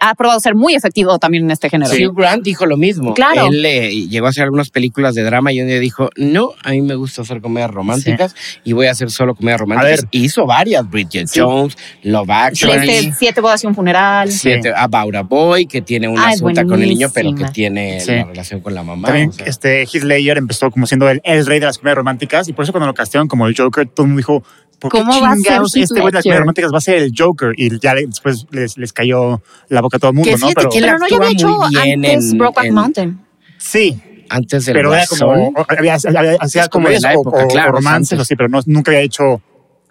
[0.00, 1.90] ha probado ser muy efectivo también en este género.
[1.92, 3.14] Hugh Grant dijo lo mismo.
[3.14, 3.46] Claro.
[3.46, 6.70] Él eh, llegó a hacer algunas películas de drama y un día dijo, no, a
[6.70, 10.00] mí me gusta hacer comedias románticas y voy a hacer solo comedias románticas.
[10.02, 10.08] ver.
[10.12, 11.40] Hizo varias, Bridget Sí.
[11.40, 14.30] Jones, Love Este, Actually, siete bodas y un funeral.
[14.32, 18.12] siete- About a Boy, que tiene una asunta con el niño, pero que tiene Sí.
[18.12, 19.06] la relación con la mamá.
[19.08, 19.46] También o sea.
[19.46, 22.62] este, Heath Ledger empezó como siendo el, el rey de las comedias románticas y por
[22.64, 24.42] eso cuando lo castearon como el Joker, todo el mundo dijo,
[24.78, 26.96] ¿por qué ¿Cómo va a ser este güey de las comedias románticas va a ser
[26.98, 27.52] el Joker?
[27.56, 30.48] Y ya le- después les, les cayó la boca a todo el mundo, Que ¿no?
[30.48, 33.20] fíjate Pero que Pero no, había hecho antes en- Brokeback en- Mountain.
[33.58, 37.20] sí, Antes del pero era Guasón, como, había, había- hacía como de comedias la o,
[37.20, 39.40] época, o- claro, o romances, así, pero no, nunca había hecho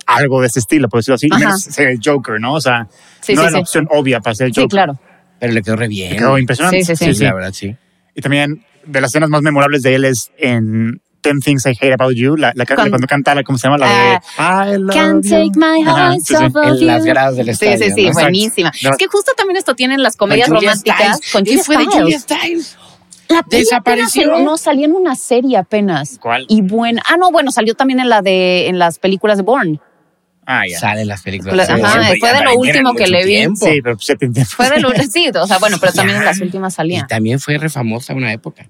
[0.05, 1.39] algo de ese estilo, por decirlo así, Ajá.
[1.39, 2.53] menos ser el Joker, ¿no?
[2.55, 2.88] O sea,
[3.21, 3.61] Sí, no sí, era la sí.
[3.61, 4.69] opción obvia para ser el Sí, Joker.
[4.71, 4.99] claro.
[5.39, 6.11] pero le quedó re bien.
[6.11, 6.84] Me quedó impresionante.
[6.84, 7.23] Sí, sí, Sí, sí.
[7.23, 7.76] la verdad, sí.
[8.13, 11.93] Y también de las escenas más memorables de él es en Ten Things I Hate
[11.93, 13.80] About You, la, la, Cuando- cuando, canta, la, ¿cómo se llama?
[13.80, 15.30] La de I love Can't you.
[15.32, 16.43] take my eyes sí, sí.
[16.43, 17.78] off of En las gradas del Sí, estadio.
[17.78, 18.13] sí, sí, ¿no?
[18.13, 18.71] buenísima.
[18.84, 18.91] No.
[18.91, 21.32] Es que justo también esto tienen las comedias Con románticas Stiles.
[21.34, 21.86] con ¿Qué Julia fue de.
[21.86, 22.78] Julia Stiles?
[23.28, 24.39] La Desapareció.
[24.41, 26.19] No, salió en una serie apenas.
[26.21, 26.45] ¿Cuál?
[26.47, 27.01] Y buena.
[27.09, 29.80] Ah, no, bueno, salió también en la de en las películas de Bourne.
[30.46, 30.80] Ah, ya.
[30.80, 31.56] Sale en las películas.
[31.56, 33.36] La- Sí, ajá, siempre, fue de lo último que le vi.
[33.38, 33.66] tiempo.
[33.66, 34.50] Sí, pero pues.
[34.50, 37.06] Fue de lo, sí, o sea, bueno, pero también en las últimas Y salía.
[37.08, 38.68] también fue re famosa una época.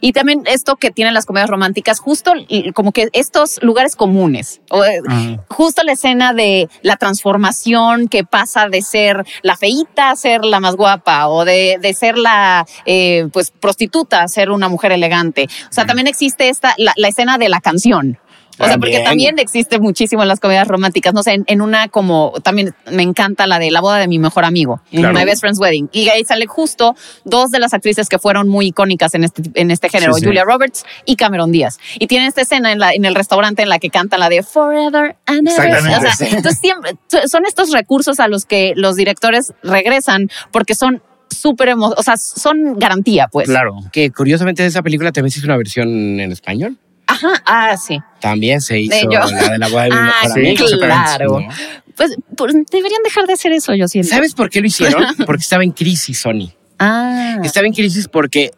[0.00, 4.60] Y también esto que tienen las comedias románticas, justo y como que estos lugares comunes,
[4.70, 5.44] o, eh, Ajá.
[5.48, 10.60] justo la escena de la transformación que pasa de ser la feíta a ser la
[10.60, 15.48] más guapa o de, de ser la eh, pues prostituta a ser una mujer elegante.
[15.68, 18.18] O sea, también existe esta la, la escena de la canción.
[18.58, 19.38] O sea, porque También.
[19.38, 21.12] existe muchísimo en las comedias románticas.
[21.12, 24.18] No sé, en, en una como también me encanta la de la boda de mi
[24.18, 25.12] mejor amigo, Claro.
[25.18, 25.88] My Best Friend's Wedding.
[25.92, 26.94] Y ahí sale justo
[27.24, 30.26] dos de las actrices que fueron muy icónicas en este, en este género, Sí, sí.
[30.26, 31.78] Julia Roberts y Cameron Díaz.
[31.98, 34.42] Y tienen esta escena en, la, en el restaurante en la que cantan la de
[34.42, 35.78] Forever and Ever.
[35.78, 36.24] O sea, sí.
[36.30, 36.96] entonces siempre
[37.28, 42.78] son estos recursos a los que los directores regresan porque son súper, o sea, son
[42.78, 43.48] garantía, pues.
[43.48, 43.76] Claro.
[43.92, 45.88] Que curiosamente esa película también se hizo una versión
[46.20, 46.78] en español.
[47.06, 47.98] Ajá, ah, sí.
[48.20, 51.40] También se hizo De la de la boda de mi Ah, sí, claro.
[51.40, 51.48] ¿no?
[51.96, 54.10] Pues, pues, deberían dejar de hacer eso, yo siento.
[54.10, 55.04] ¿Sabes por qué lo hicieron?
[55.26, 56.52] Porque estaba en crisis Sony.
[56.78, 58.50] Ah, Estaba en crisis porque,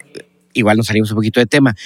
[0.53, 1.77] igual nos salimos un poquito de tema.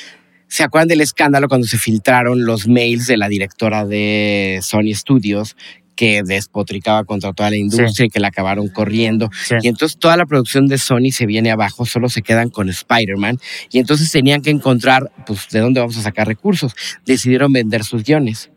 [0.49, 5.57] ¿Se acuerdan del escándalo cuando se filtraron los mails de la directora de Sony Studios
[5.95, 9.31] que despotricaba contra toda la industria y que la acabaron corriendo?
[9.45, 9.57] Sí.
[9.63, 13.39] Y entonces toda la producción de Sony se viene abajo, solo se quedan con Spider-Man.
[13.71, 16.75] Y entonces tenían que encontrar, pues, de dónde vamos a sacar recursos.
[17.05, 18.51] Decidieron vender sus guiones.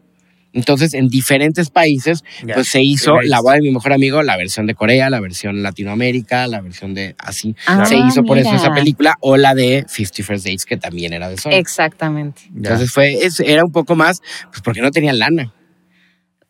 [0.54, 2.54] Entonces, en diferentes países, Ya.
[2.54, 3.20] pues se hizo.
[3.24, 6.94] La boda de mi mejor amigo, la versión de Corea, la versión Latinoamérica, la versión
[6.94, 7.58] de así.
[7.68, 11.12] Ah, se hizo por eso esa película, o la de Fifty First Dates, que también
[11.12, 11.52] era de Sony.
[11.56, 12.44] exactamente.
[12.56, 15.54] Entonces fue, es- era un poco más, pues porque no tenían lana.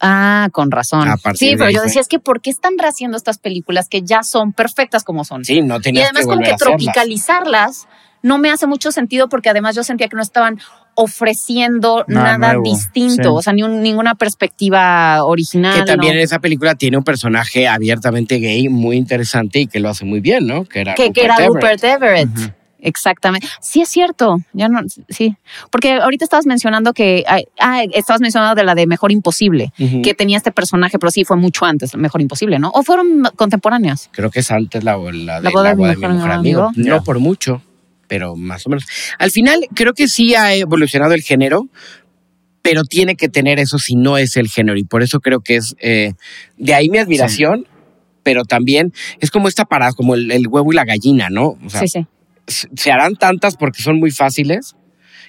[0.05, 1.07] Ah, con razón.
[1.35, 1.87] Sí, pero yo fue.
[1.87, 5.43] decía, es que ¿por qué están haciendo estas películas que ya son perfectas como son?
[5.45, 7.87] Sí, no y tenías además que como que tropicalizarlas
[8.21, 10.59] no me hace mucho sentido porque además yo sentía que no estaban
[10.95, 13.29] ofreciendo Nada nada, nuevo, distinto, sí.
[13.29, 15.79] o sea, ni un- ninguna perspectiva original.
[15.79, 16.19] Que también ¿no?
[16.19, 20.19] en esa película tiene un personaje abiertamente gay muy interesante y que lo hace muy
[20.21, 20.65] bien, ¿no?
[20.65, 21.53] Que era que, que Rupert era Everett.
[21.53, 22.55] Rupert Everett.
[22.85, 23.47] Exactamente.
[23.59, 24.37] Sí, es cierto.
[24.53, 24.79] Ya no,
[25.09, 25.35] sí.
[25.71, 27.23] Porque ahorita estabas mencionando que.
[27.59, 29.73] Ah, estabas mencionando de la de Mejor Imposible,
[30.03, 32.69] que tenía este personaje, pero sí fue mucho antes, Mejor Imposible, ¿no?
[32.73, 34.09] O fueron contemporáneas.
[34.13, 36.63] Creo que es antes la, la, de La boda de mi mejor mejor amigo.
[36.67, 36.89] amigo.
[36.89, 37.61] No por mucho,
[38.07, 38.85] pero más o menos.
[39.17, 41.67] Al final, creo que sí ha evolucionado el género,
[42.61, 44.77] pero tiene que tener eso si no es el género.
[44.77, 46.13] Y por eso creo que es eh,
[46.57, 47.67] de ahí mi admiración,
[48.21, 51.57] pero también es como esta parada, como el, el huevo y la gallina, ¿no?
[51.63, 52.07] O sea, sí, sí.
[52.47, 54.75] Se harán tantas porque son muy fáciles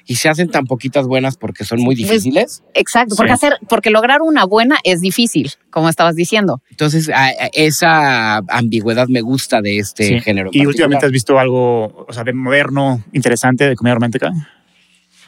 [0.08, 2.62] y se hacen tan poquitas buenas porque son muy Pues, difíciles.
[2.74, 3.16] Exacto.
[3.16, 3.46] Porque, Sí.
[3.46, 6.62] hacer, porque lograr una buena es difícil, como estabas diciendo.
[6.70, 10.20] Entonces, a- a- esa ambigüedad me gusta de este Sí.
[10.20, 10.50] género.
[10.52, 14.30] ¿Y últimamente has visto algo, o sea, de moderno, interesante, de comedia romántica?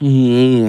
[0.00, 0.68] Mm,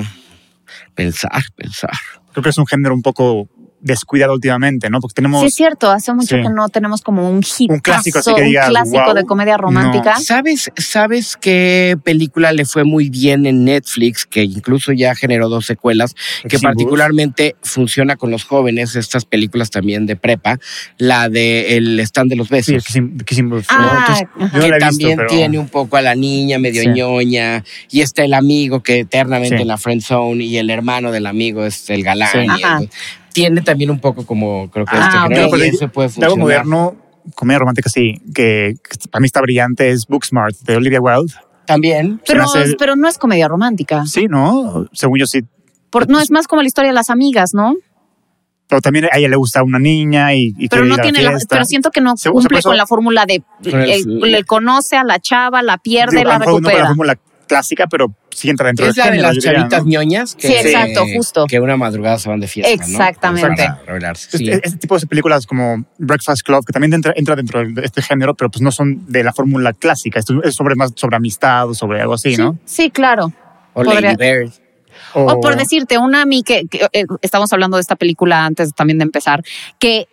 [0.96, 1.92] pensar, pensar.
[2.32, 3.48] Creo que es un género un poco
[3.82, 5.00] descuidado últimamente, ¿no?
[5.00, 5.90] Porque tenemos Sí, es cierto.
[5.90, 6.42] Hace mucho Sí.
[6.42, 7.72] que no tenemos como un hit.
[7.72, 9.14] Un clásico, así que un digas, clásico "Wow".
[9.14, 10.18] de comedia romántica.
[10.20, 14.26] ¿Sabes, ¿Sabes qué película le fue muy bien en Netflix?
[14.26, 16.16] Que incluso ya generó dos secuelas,
[16.48, 20.60] que particularmente funciona con los jóvenes, estas películas también de prepa,
[20.98, 22.86] la de El stand de los Sí, besos.
[22.86, 23.78] Kissing, Kissing Booth, ¿no?
[23.80, 26.60] Ah, Entonces, no que la he visto, también pero- tiene un poco a la niña
[26.60, 26.90] medio Sí.
[26.90, 29.62] ñoña y está el amigo que eternamente Sí.
[29.62, 32.30] en la friend zone y el hermano del amigo es el galán.
[32.32, 32.40] Sí.
[32.40, 32.80] y Ajá.
[33.34, 35.24] Tiene también un poco como creo que Ah, este ok.
[35.30, 36.38] género, Pero y de- eso puede funcionar.
[36.38, 36.96] moderno,
[37.36, 41.34] comedia romántica, sí, que, que para mí está brillante, es Booksmart, de Olivia Wilde.
[41.66, 44.06] También Pero, hace- pero no es comedia romántica.
[44.06, 44.88] Sí, ¿no?
[44.94, 45.42] Según yo sí.
[45.92, 47.76] Por- no es más como la historia de las amigas, ¿no?
[48.68, 51.24] Pero también a ella le gusta una niña y, y Pero no ir a tiene
[51.24, 55.20] la pero siento que no Se- cumple con la fórmula de le conoce a la
[55.20, 56.88] chava, la pierde, Digo, la mejor no con la recupera.
[56.88, 59.90] fórmula clásica, pero sí entra dentro es del la de las diría, chavitas ¿no?
[59.90, 61.46] ñoñas que, Sí, exacto, justo.
[61.48, 62.76] que una madrugada se van de fiesta.
[62.86, 62.92] ¿no?
[62.92, 63.64] Exactamente.
[63.66, 64.38] Para revelarse.
[64.38, 64.50] Sí.
[64.50, 68.02] Este, este tipo de películas como Breakfast Club, que también entra, entra dentro de este
[68.02, 70.20] género, pero pues no son de la fórmula clásica.
[70.20, 72.58] Esto es sobre más sobre amistad o sobre algo así, Sí, ¿no?
[72.66, 73.32] sí, claro.
[73.74, 74.52] o podría- Lady Bird.
[75.14, 78.74] O por decirte, una a mí que, que, eh, estamos hablando de esta película antes
[78.76, 79.44] también de empezar,
[79.80, 80.08] que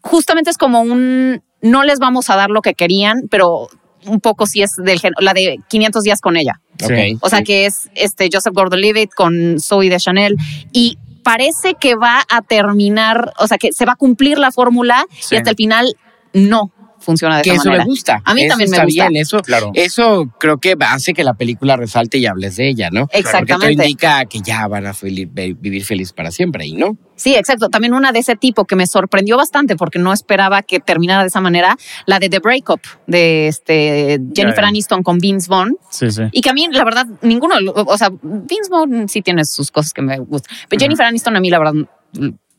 [0.00, 3.68] justamente es como un no les vamos a dar lo que querían, pero
[4.06, 6.60] un poco sí es del género, la de 500 días con ella.
[7.20, 10.36] O sea, que es este Joseph Gordon-Levitt con Zoe de Chanel
[10.72, 15.06] y parece que va a terminar, o sea, que se va a cumplir la fórmula
[15.20, 15.34] Sí.
[15.34, 15.94] y hasta el final
[16.32, 17.84] no funciona de que esa eso manera.
[17.84, 18.22] me gusta.
[18.24, 19.08] A mí Eso también me está gusta.
[19.08, 19.22] bien.
[19.22, 19.70] Eso, Claro.
[19.74, 23.02] eso creo que hace que la película resalte y hables de ella, ¿no?
[23.06, 23.72] Porque Exactamente.
[23.72, 26.96] esto indica que ya van a vivir feliz para siempre, ¿y no?
[27.22, 27.68] Sí, exacto.
[27.68, 31.28] También una de ese tipo que me sorprendió bastante porque no esperaba que terminara de
[31.28, 34.64] esa manera, la de The Breakup de este Jennifer.
[34.64, 35.76] Aniston con Vince Vaughn.
[35.88, 36.22] Sí, sí.
[36.32, 39.92] Y que a mí, la verdad, ninguno, o sea, Vince Vaughn sí tiene sus cosas
[39.92, 40.56] que me gustan.
[40.68, 41.74] Pero Jennifer Aniston, a mí, la verdad,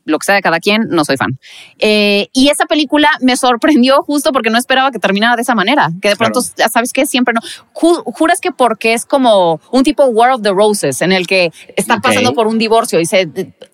[0.04, 1.38] lo que sea de cada quien, no soy fan.
[1.78, 5.90] Eh, y esa película me sorprendió justo porque no esperaba que terminara de esa manera.
[6.02, 7.06] Que de pronto, ya ¿sabes qué?
[7.06, 7.40] Siempre no.
[7.72, 11.52] Ju- juras que porque es como un tipo War of the Roses, en el que
[11.76, 12.02] está Ok.
[12.02, 13.28] pasando por un divorcio y se.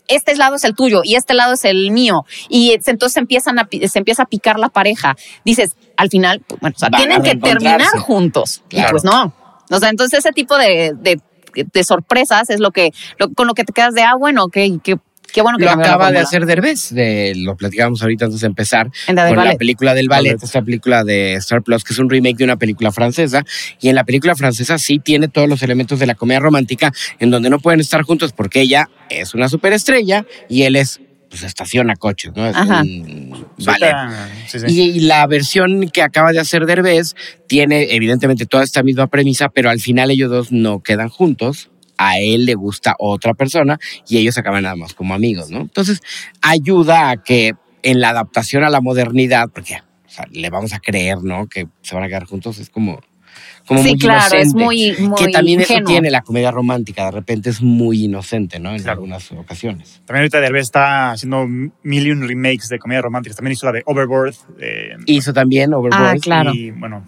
[0.08, 2.24] Este lado es el tuyo y este lado es el mío.
[2.48, 5.16] Y es- entonces empiezan a, se empieza a picar la pareja.
[5.44, 8.62] Dices, al final, pues, bueno, o sea, tienen que terminar juntos.
[8.70, 8.90] Y Claro.
[8.90, 9.32] pues no.
[9.70, 11.20] O sea, entonces ese tipo de, de,
[11.54, 14.78] de sorpresas es lo que lo- con lo que te quedas de, ah, bueno, qué,
[14.82, 14.96] qué,
[15.30, 18.90] qué bueno que Lo acaba de hacer Derbez, de, lo platicábamos ahorita antes de empezar,
[19.06, 20.42] En la del con la película del ballet, Ballet.
[20.44, 23.44] esta película de Star Plus, que es un remake de una película francesa,
[23.80, 27.30] y en la película francesa sí tiene todos los elementos de la comedia romántica, en
[27.30, 31.94] donde no pueden estar juntos porque ella es una superestrella y él es, pues estaciona
[31.96, 32.46] coches, ¿no?
[32.46, 32.82] Es Ajá.
[32.82, 33.94] un ballet.
[34.48, 34.66] Sí, sí.
[34.68, 37.14] Y, y la versión que acaba de hacer Derbez
[37.46, 41.69] tiene evidentemente toda esta misma premisa, pero al final ellos dos no quedan juntos.
[42.02, 43.78] A él le gusta otra persona
[44.08, 45.60] y ellos acaban nada más como amigos, ¿no?
[45.60, 46.00] Entonces
[46.40, 49.76] ayuda a que en la adaptación a la modernidad, porque
[50.06, 51.46] o sea, le vamos a creer, ¿no?
[51.46, 53.00] Que se van a quedar juntos, es como,
[53.66, 57.10] como Sí, muy claro, es muy, muy que también eso tiene la comedia romántica, de
[57.12, 58.70] repente es muy inocente, ¿no?
[58.74, 58.92] En Claro.
[59.00, 60.00] algunas ocasiones.
[60.06, 63.36] También ahorita Derbez está haciendo mil y un remakes de comedia románticas.
[63.36, 64.34] También hizo la de Overboard.
[64.58, 66.16] eh, Hizo también Overboard.
[66.16, 66.52] Ah, claro.
[66.54, 67.06] Y bueno.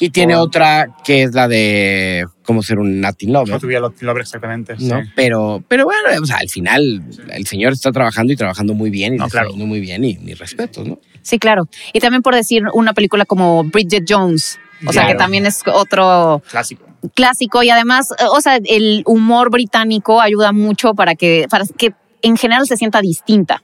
[0.00, 3.54] Y tiene otra que es la de cómo ser un Latin Lover.
[3.54, 4.74] No tuviera lo, lo exactamente.
[4.78, 5.02] ¿no?
[5.02, 5.10] sí.
[5.16, 9.14] Pero, pero bueno, o sea, al final el señor está trabajando y trabajando muy bien
[9.14, 9.52] y No, claro.
[9.54, 10.98] muy bien y mis respetos, ¿no?
[11.22, 11.68] Sí, claro.
[11.92, 14.58] Y también por decir una película como Bridget Jones.
[14.86, 16.84] O sea, que también es otro Clásico.
[17.14, 21.94] clásico y además, eh, o sea, el humor británico ayuda mucho para que, para que
[22.22, 23.62] en general se sienta distinta,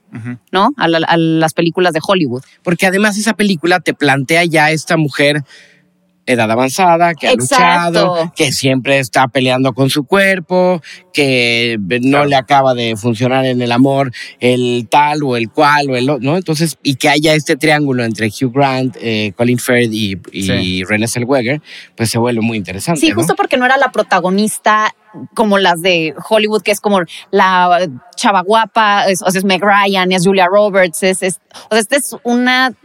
[0.51, 0.69] ¿no?
[0.77, 2.43] A, a, las películas de Hollywood.
[2.63, 5.43] Porque además esa película te plantea ya esta mujer
[6.29, 12.35] edad avanzada, que ha luchado, que siempre está peleando con su cuerpo, que no le
[12.35, 16.37] acaba de funcionar en el amor el tal o el cual o el otro, ¿no?
[16.37, 21.07] Entonces, y que haya este triángulo entre Hugh Grant, eh, Colin Firth y, y Renée
[21.07, 21.61] Zellweger,
[21.95, 23.01] pues se vuelve muy interesante.
[23.01, 24.93] Sí, justo porque no era la protagonista
[25.33, 27.01] como las de Hollywood, que es como
[27.31, 31.79] la chava guapa, o sea, es Meg Ryan, es Julia Roberts, es, es o sea,
[31.79, 32.75] esta es una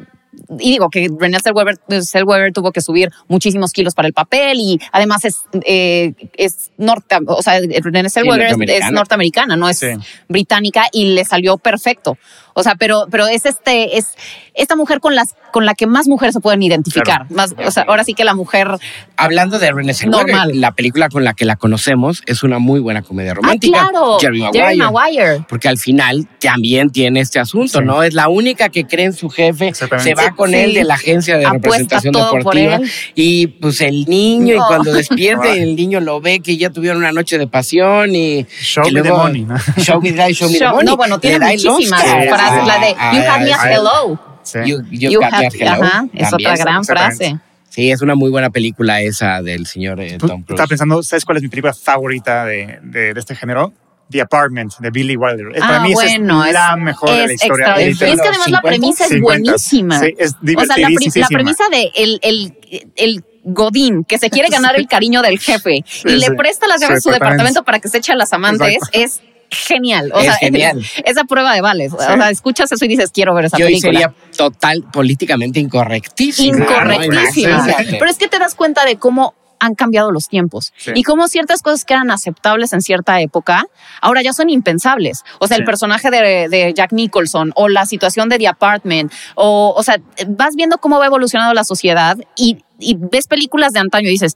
[0.58, 5.24] y digo que Renée Zellweger, tuvo que subir muchísimos kilos para el papel y además
[5.24, 9.84] es, eh, es norte, o sea, Renée Zellweger es, norteamericana, no es
[10.28, 12.16] británica y le salió perfecto.
[12.54, 14.14] O sea, pero, pero es este, es
[14.54, 17.28] esta mujer con las, con la que más mujeres se pueden identificar.
[17.30, 18.68] Más, o sea, ahora sí que la mujer.
[19.16, 23.02] Hablando de Renée Zellweger, la película con la que la conocemos es una muy buena
[23.02, 23.82] comedia ah, romántica.
[23.82, 24.18] Ah, claro.
[24.20, 25.44] Jerry Maguire.
[25.48, 28.04] Porque al final también tiene este asunto, ¿no?
[28.04, 31.36] Es la única que cree en su jefe, se va con él de la agencia
[31.36, 32.80] de representación deportiva
[33.14, 37.12] y pues el niño y cuando despierte el niño lo ve que ya tuvieron una
[37.12, 39.56] noche de pasión y show me the money, ¿no?
[39.78, 40.86] show me the, show me the money.
[40.86, 44.18] No, bueno, tiene muchísimas frases, la de you have me as hello.
[44.66, 46.08] You, you, me as hello.
[46.12, 47.38] es otra gran frase.
[47.70, 50.50] Sí, es una muy buena película esa del señor eh, Tom Cruise.
[50.50, 53.72] Estaba pensando, ¿sabes cuál es mi película favorita de, de, de este género?
[54.10, 55.46] The Apartment de Billy Wilder.
[55.56, 57.74] Ah, Para mí bueno, es la mejor de la historia.
[57.76, 59.98] Es, es que además la premisa es buenísima.
[60.00, 62.58] Sí, es o sea, la, la premisa de el, el,
[62.96, 66.96] el Godín, que se quiere ganar el cariño del jefe y le presta las llaves
[66.96, 70.10] de su departamento para que se eche a las amantes, es genial.
[70.14, 70.82] O sea, genial.
[71.04, 71.92] esa prueba de vales.
[71.92, 73.92] O sea, escuchas eso y dices, quiero ver esa Yo película.
[73.92, 76.58] sería total, políticamente incorrectísima.
[76.58, 77.66] Incorrectísima.
[77.90, 79.34] Pero es que te das cuenta de cómo
[79.64, 83.66] han cambiado los tiempos y como ciertas cosas que eran aceptables en cierta época,
[84.00, 85.22] ahora ya son impensables.
[85.40, 89.82] O sea, el personaje de, Jack Nicholson o la situación de The Apartment, o, o
[89.82, 89.98] sea,
[90.28, 94.34] vas viendo cómo va evolucionando la sociedad y, y ves películas de antaño y dices,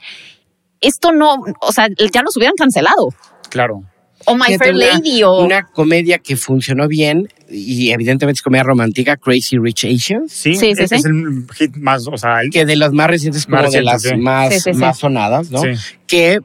[0.80, 3.08] esto no, o sea, ya los hubieran cancelado.
[3.50, 3.84] Claro
[4.26, 9.16] o My Fair Lady o una comedia que funcionó bien y evidentemente es comedia romántica
[9.16, 10.32] Crazy Rich Asians.
[10.32, 13.70] Sí, sí, sí es, el hit más o sea que de las más recientes como
[13.70, 15.62] de las más, más sonadas no
[16.06, 16.40] que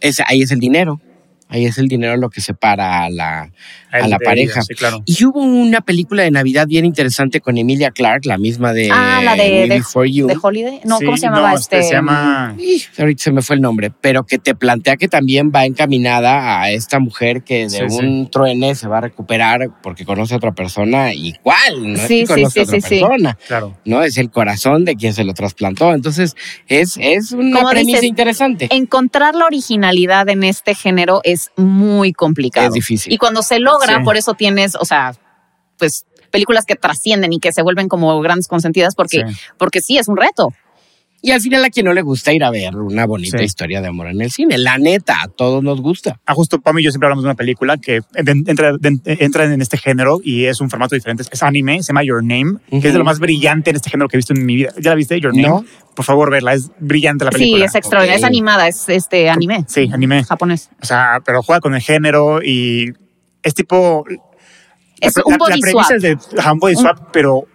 [0.00, 1.00] es, ahí es el dinero.
[1.48, 3.52] Ahí es el dinero lo que separa a la,
[4.02, 4.60] a la pareja.
[4.76, 5.02] claro.
[5.06, 9.20] Y hubo una película de Navidad bien interesante con Emilia Clark, la misma de Ah,
[9.22, 10.80] la de, de, Holiday.
[10.84, 11.82] No, ¿cómo se llamaba este?
[11.82, 12.56] Se llama.
[12.98, 16.70] ahorita se me fue el nombre, pero que te plantea que también va encaminada a
[16.70, 21.14] esta mujer que de un truene se va a recuperar porque conoce a otra persona
[21.14, 23.38] igual, no sí, es que conoce a otra persona.
[23.46, 23.76] Claro.
[23.84, 25.92] No es el corazón de quien se lo trasplantó.
[25.92, 26.34] Entonces,
[26.66, 28.68] es, es una premisa interesante.
[28.70, 32.68] Encontrar la originalidad en este género es es muy complicado.
[32.68, 33.12] Es difícil.
[33.12, 35.14] Y cuando se logra, por eso tienes, o sea,
[35.78, 39.36] pues películas que trascienden y que se vuelven como grandes consentidas porque sí.
[39.58, 40.52] porque sí es un reto.
[41.22, 43.88] Y al final a quien no le gusta ir a ver una bonita historia de
[43.88, 44.58] amor en el cine.
[44.58, 46.20] La neta, a todos nos gusta.
[46.26, 49.78] Ah, justo Pam y yo siempre hablamos de una película que entra, entra en este
[49.78, 51.24] género y es un formato diferente.
[51.28, 54.08] Es anime, se llama Your Name, que es de lo más brillante en este género
[54.08, 54.72] que he visto en mi vida.
[54.78, 55.64] ¿Ya la viste, Your Name?
[55.96, 56.54] Por favor, verla.
[56.54, 57.58] Es brillante la película.
[57.58, 58.18] Sí, es extraordinaria.
[58.18, 59.64] Es animada, es este anime.
[59.66, 60.22] Sí, anime.
[60.22, 60.70] Japonés.
[60.80, 62.92] O sea, pero juega con el género y
[63.46, 64.04] es tipo
[65.00, 65.92] es un body la, swap.
[65.92, 66.18] es de
[66.52, 67.46] un body swap, pero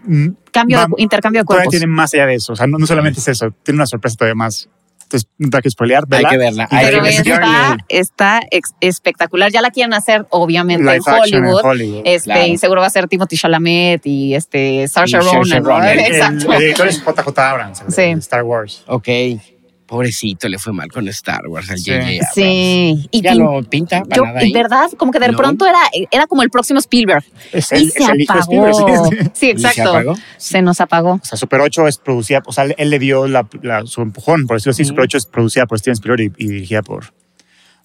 [0.51, 1.69] cambio de, intercambio de cuerpos.
[1.71, 2.53] tiene más allá de eso.
[2.53, 4.69] O sea, no, no solamente es eso, tiene una sorpresa todavía más.
[5.03, 6.05] Entonces, no hay que spoilear.
[6.09, 6.69] Hay que verla.
[6.71, 8.39] Hay Pero que está, está
[8.79, 9.51] espectacular.
[9.51, 11.59] Ya la quieren hacer, obviamente, en Hollywood.
[11.59, 12.01] en Hollywood.
[12.05, 12.47] Este, claro.
[12.47, 15.65] Y seguro va a ser Timothy Chalamet y este, Saoirse Ronan.
[15.65, 15.99] Ronan.
[15.99, 16.45] Exacto.
[16.45, 18.01] El, el director es JJ Abrams, el sí.
[18.01, 18.85] de Star Wars.
[18.87, 19.09] Ok.
[19.91, 22.21] Pobrecito, le fue mal con Star Wars al JJ.
[22.33, 23.09] Sí.
[23.11, 24.53] Y ya no pinta para yo, nada ahí.
[24.53, 24.89] ¿Verdad?
[24.97, 25.37] Como que de No.
[25.37, 25.79] pronto era,
[26.11, 27.25] era como el próximo Spielberg.
[27.51, 28.67] Es y el, se es el hijo de apagó.
[28.69, 29.11] Spielberg.
[29.11, 29.29] Sí, sí.
[29.33, 29.89] Sí, ¿Y se exacto.
[29.91, 30.15] apagó?
[30.37, 31.11] Se nos apagó.
[31.15, 34.47] O sea, Super 8 es producida, o sea, él le dio la, la- su empujón,
[34.47, 34.85] por decirlo así.
[34.85, 37.13] Super 8 es producida por Steven Spielberg y, y dirigida por,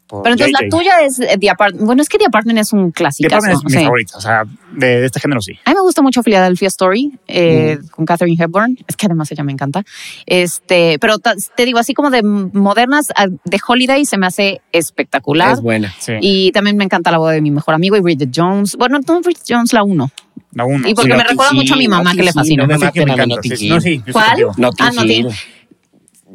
[0.07, 1.85] por Pero entonces la tuya es eh, The Apartment.
[1.87, 3.35] Bueno, es que The Apartment es un The clásico.
[3.35, 4.43] Apartment es mi favorita, o sea,
[4.73, 5.53] de, de este género sí.
[5.65, 7.87] A mí me gusta mucho Philadelphia Story eh, Mm.
[7.89, 8.79] con Katherine Hepburn.
[8.87, 9.83] Es que además ella me encanta.
[10.27, 15.55] Este, pero te digo, así como de modernas, ah, de Holiday se me hace espectacular.
[15.55, 15.93] Es buena.
[15.99, 16.13] Sí.
[16.21, 18.77] Y también me encanta la voz de mi mejor amigo y Bridget Jones.
[18.77, 20.11] Bueno, no Bridget Jones la uno.
[20.53, 20.89] La 1.
[20.89, 22.67] Y porque me recuerda mucho a mi mamá que le fascina.
[22.67, 23.71] No me Sí, encanta, sí.
[23.81, 24.45] Sí, ¿Cuál?
[24.79, 25.29] Ah, Notting.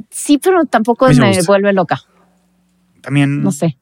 [0.10, 2.02] Sí, pero tampoco me vuelve loca.
[3.02, 3.78] También No sé.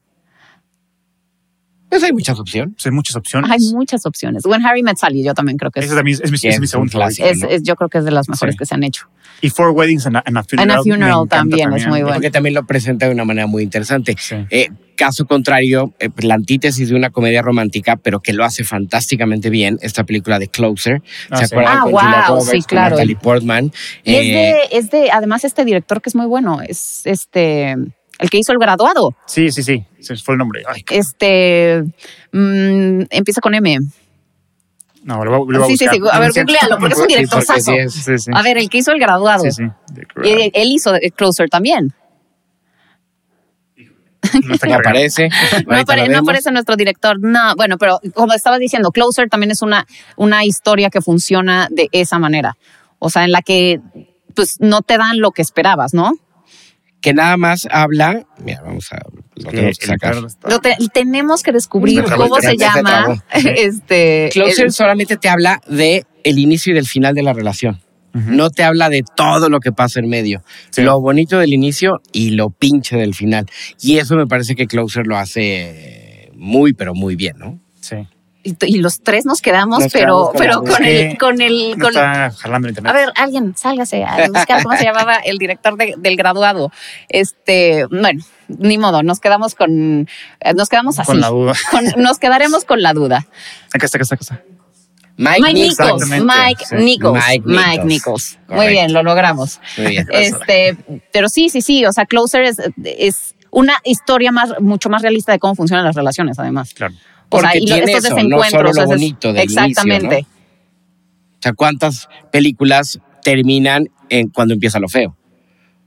[1.88, 2.72] Pues hay muchas opciones.
[2.76, 3.50] Pues hay muchas opciones.
[3.50, 4.46] Hay muchas opciones.
[4.46, 5.86] When Harry Met Sally, yo también creo que es.
[5.86, 7.26] Esa también es, mi, es mi segundo clásico.
[7.26, 8.58] Es, es, yo creo que es de las mejores Sí.
[8.58, 9.08] que se han hecho.
[9.40, 10.70] Y Four Weddings and a, and a Funeral.
[10.70, 12.14] And a Funeral también es muy bueno.
[12.14, 14.14] Porque también lo presenta de una manera muy interesante.
[14.20, 14.36] Sí.
[14.50, 19.50] Eh, caso contrario, eh, la antítesis de una comedia romántica, pero que lo hace fantásticamente
[19.50, 21.02] bien, esta película de Closer.
[21.28, 21.54] Ah, ¿Se sí.
[21.56, 21.76] acuerdan?
[21.76, 22.90] Ah, con wow, Julia Roberts, sí, con claro.
[22.96, 23.72] Natalie Portman.
[24.04, 24.32] Y es, Eh,
[24.70, 27.74] de, es de, además, este director que es muy bueno, es este,
[28.20, 29.14] el que hizo el graduado.
[29.26, 29.84] Sí, sí, sí.
[29.98, 30.62] Ese fue el nombre.
[30.68, 31.82] Ay, Este,
[32.32, 33.78] mm, empieza con M.
[35.02, 36.10] no, lo voy, lo voy a Sí, sí, buscar.
[36.12, 36.16] sí.
[36.16, 38.30] A ver, sí, googlealo, porque es un sí, director sí Sí, sí.
[38.34, 39.42] A ver, el que hizo el graduado.
[39.44, 39.62] Sí, sí.
[40.22, 41.92] Y él, hizo The Closer también.
[43.76, 44.88] No está no cargando.
[44.90, 45.28] aparece.
[45.66, 47.18] No, apare- aparece nuestro director.
[47.20, 51.88] No, bueno, pero como estabas diciendo, Closer también es una, una historia que funciona de
[51.92, 52.56] esa manera.
[52.98, 53.80] O sea, en la que
[54.34, 56.12] pues no te dan lo que esperabas, ¿no?
[57.00, 58.26] Que nada más habla.
[58.44, 58.98] Mira, vamos a.
[59.36, 60.16] Lo tenemos que sacar.
[60.16, 63.24] Lo te- tenemos que descubrir trabó, cómo se llama.
[63.32, 67.80] Este, Closer el- solamente te habla de el inicio y del final de la relación.
[68.12, 70.42] No te habla de todo lo que pasa en medio.
[70.70, 70.82] Sí.
[70.82, 73.46] Lo bonito del inicio y lo pinche del final.
[73.80, 77.60] Y eso me parece que Closer lo hace muy, pero muy bien, ¿no?
[77.80, 77.96] Sí.
[78.42, 81.84] Y, y los tres nos quedamos, Nos pero, quedamos pero con el, con el, No
[81.84, 82.90] con- está jalando el internet.
[82.92, 86.72] a ver, alguien, sálgase a buscar cómo se llamaba el director de- del graduado.
[87.08, 90.08] Este, bueno, ni modo, nos quedamos con,
[90.40, 91.06] eh, nos quedamos así.
[91.06, 91.52] Con la duda.
[91.70, 93.26] Con- nos quedaremos con la duda.
[93.74, 94.42] Acá está, acá está, acá está.
[95.16, 95.78] Mike, Mike Nichols.
[95.78, 96.74] Nichols, Exactamente, Mike sí.
[96.76, 97.86] Nichols, Mike Mike Nichols.
[97.86, 98.38] Nichols.
[98.48, 99.60] Muy bien, lo logramos.
[99.76, 100.06] Muy bien.
[100.12, 100.78] Este,
[101.12, 105.32] pero sí, sí, sí, o sea, Closer es, es una historia más, mucho más realista
[105.32, 106.72] de cómo funcionan las relaciones, además.
[106.72, 106.94] Claro.
[107.32, 108.50] O sea, Porque y lo- tiene estos eso, no desencuentros.
[108.76, 110.06] solo lo bonito del Exactamente.
[110.16, 110.26] inicio,
[111.38, 115.16] O sea, ¿cuántas películas terminan en cuando empieza lo feo?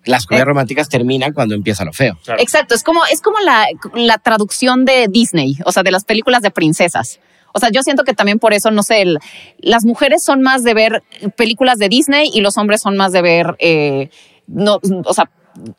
[0.06, 0.50] Las comedias Eh.
[0.50, 2.18] románticas terminan cuando empieza lo feo.
[2.24, 2.42] Claro.
[2.42, 6.42] Exacto, es como, es como la, la traducción de Disney, o sea, de las películas
[6.42, 7.20] de princesas.
[7.54, 9.20] O sea, yo siento que también por eso, no sé, el-
[9.60, 11.04] las mujeres son más de ver
[11.38, 14.10] películas de Disney y los hombres son más de ver, eh,
[14.48, 15.30] no, o sea,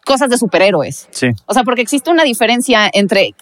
[0.07, 1.09] cosas de superhéroes.
[1.11, 1.27] Sí.
[1.47, 3.35] O sea, porque existe una diferencia entre,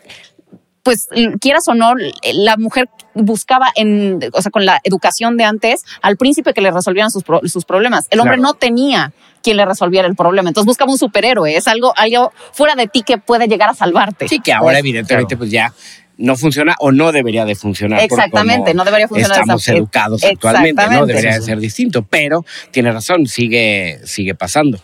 [0.82, 1.08] pues,
[1.40, 1.94] quieras o no,
[2.34, 6.70] la mujer buscaba en, o sea, con la educación de antes al príncipe que le
[6.70, 8.06] resolvieran sus, pro- sus problemas.
[8.10, 8.52] El hombre Claro.
[8.52, 9.12] no tenía
[9.42, 10.48] quien le resolviera el problema.
[10.50, 11.56] Entonces buscaba un superhéroe.
[11.56, 14.28] Es algo, algo fuera de ti que puede llegar a salvarte.
[14.28, 15.38] Sí, que ahora Pues, evidentemente claro.
[15.38, 15.72] pues ya
[16.18, 18.00] no funciona o no debería de funcionar.
[18.00, 21.06] Exactamente, no debería funcionar Estamos esa- educados actualmente, ¿no?
[21.06, 24.78] Debería de ser distinto, pero tiene razón, sigue, sigue pasando.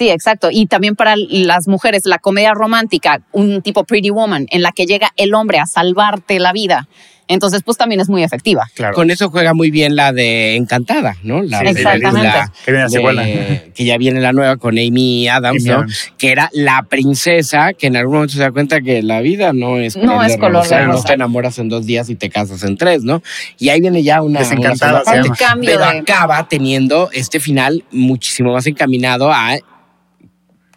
[0.00, 0.48] Sí, exacto.
[0.50, 4.86] Y también para las mujeres, la comedia romántica, un tipo Pretty Woman, en la que
[4.86, 6.88] llega el hombre a salvarte la vida.
[7.28, 8.66] Entonces, pues también es muy efectiva.
[8.74, 8.94] Claro.
[8.94, 11.42] Con eso juega muy bien la de Encantada, ¿no?
[11.42, 12.26] La Sí, de- Exactamente.
[12.28, 15.76] la- Que de- que ya viene la nueva con Amy Adams, Amy ¿no?
[15.80, 16.12] Adams.
[16.18, 19.76] Que era la princesa que en algún momento se da cuenta que la vida no
[19.78, 21.08] es No es color de No rosa.
[21.08, 23.22] te enamoras en dos días y te casas en tres, ¿no?
[23.58, 25.62] Y ahí viene ya una, Desencantada una se llama.
[25.64, 29.56] Pero acaba teniendo este final muchísimo más encaminado a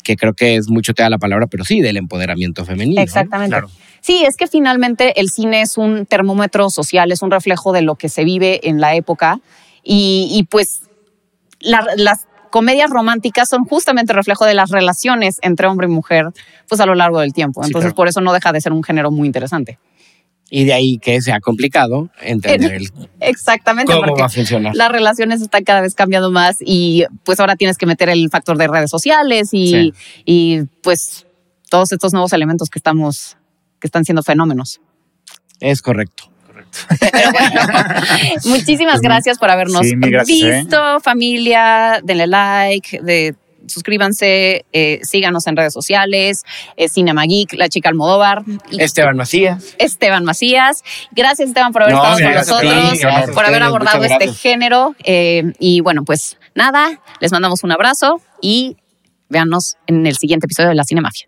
[0.04, 3.02] que creo que es mucho te da la palabra, pero sí, del empoderamiento femenino.
[3.02, 3.52] Exactamente.
[3.52, 3.70] Claro.
[4.02, 7.96] Sí, es que finalmente el cine es un termómetro social, es un reflejo de lo
[7.96, 9.40] que se vive en la época
[9.82, 10.82] y, y pues
[11.62, 16.28] la- las comedias románticas son justamente reflejo de las relaciones entre hombre y mujer
[16.68, 17.64] pues a lo largo del tiempo.
[17.64, 17.96] Sí, Entonces claro.
[17.96, 19.80] por eso no deja de ser un género muy interesante.
[20.56, 23.92] Y de ahí que sea complicado entender el- Exactamente.
[23.92, 24.76] cómo porque va a funcionar.
[24.76, 28.56] las relaciones están cada vez cambiando más y pues ahora tienes que meter el factor
[28.58, 29.94] de redes sociales y, Sí.
[30.26, 31.26] y pues
[31.72, 33.36] todos estos nuevos elementos que estamos
[33.80, 34.80] que están siendo fenómenos.
[35.60, 36.26] Es correcto.
[38.46, 40.24] Muchísimas Pues, gracias por habernos sí, ¿eh?
[40.62, 42.00] visto, familia.
[42.04, 43.36] Denle like, de,
[43.68, 46.44] suscríbanse, eh, síganos en redes sociales,
[46.78, 49.76] eh, Cinema Geek, La Chica Almodóvar, y Esteban Macías.
[49.78, 50.84] Esteban Macías.
[51.12, 54.96] Gracias, Esteban, por haber No, estado con ti, nosotros, por haber abordado este género.
[55.04, 58.78] eh, y bueno, pues nada, les mandamos un abrazo y
[59.30, 61.28] véannos en el siguiente episodio de La Cinemafia.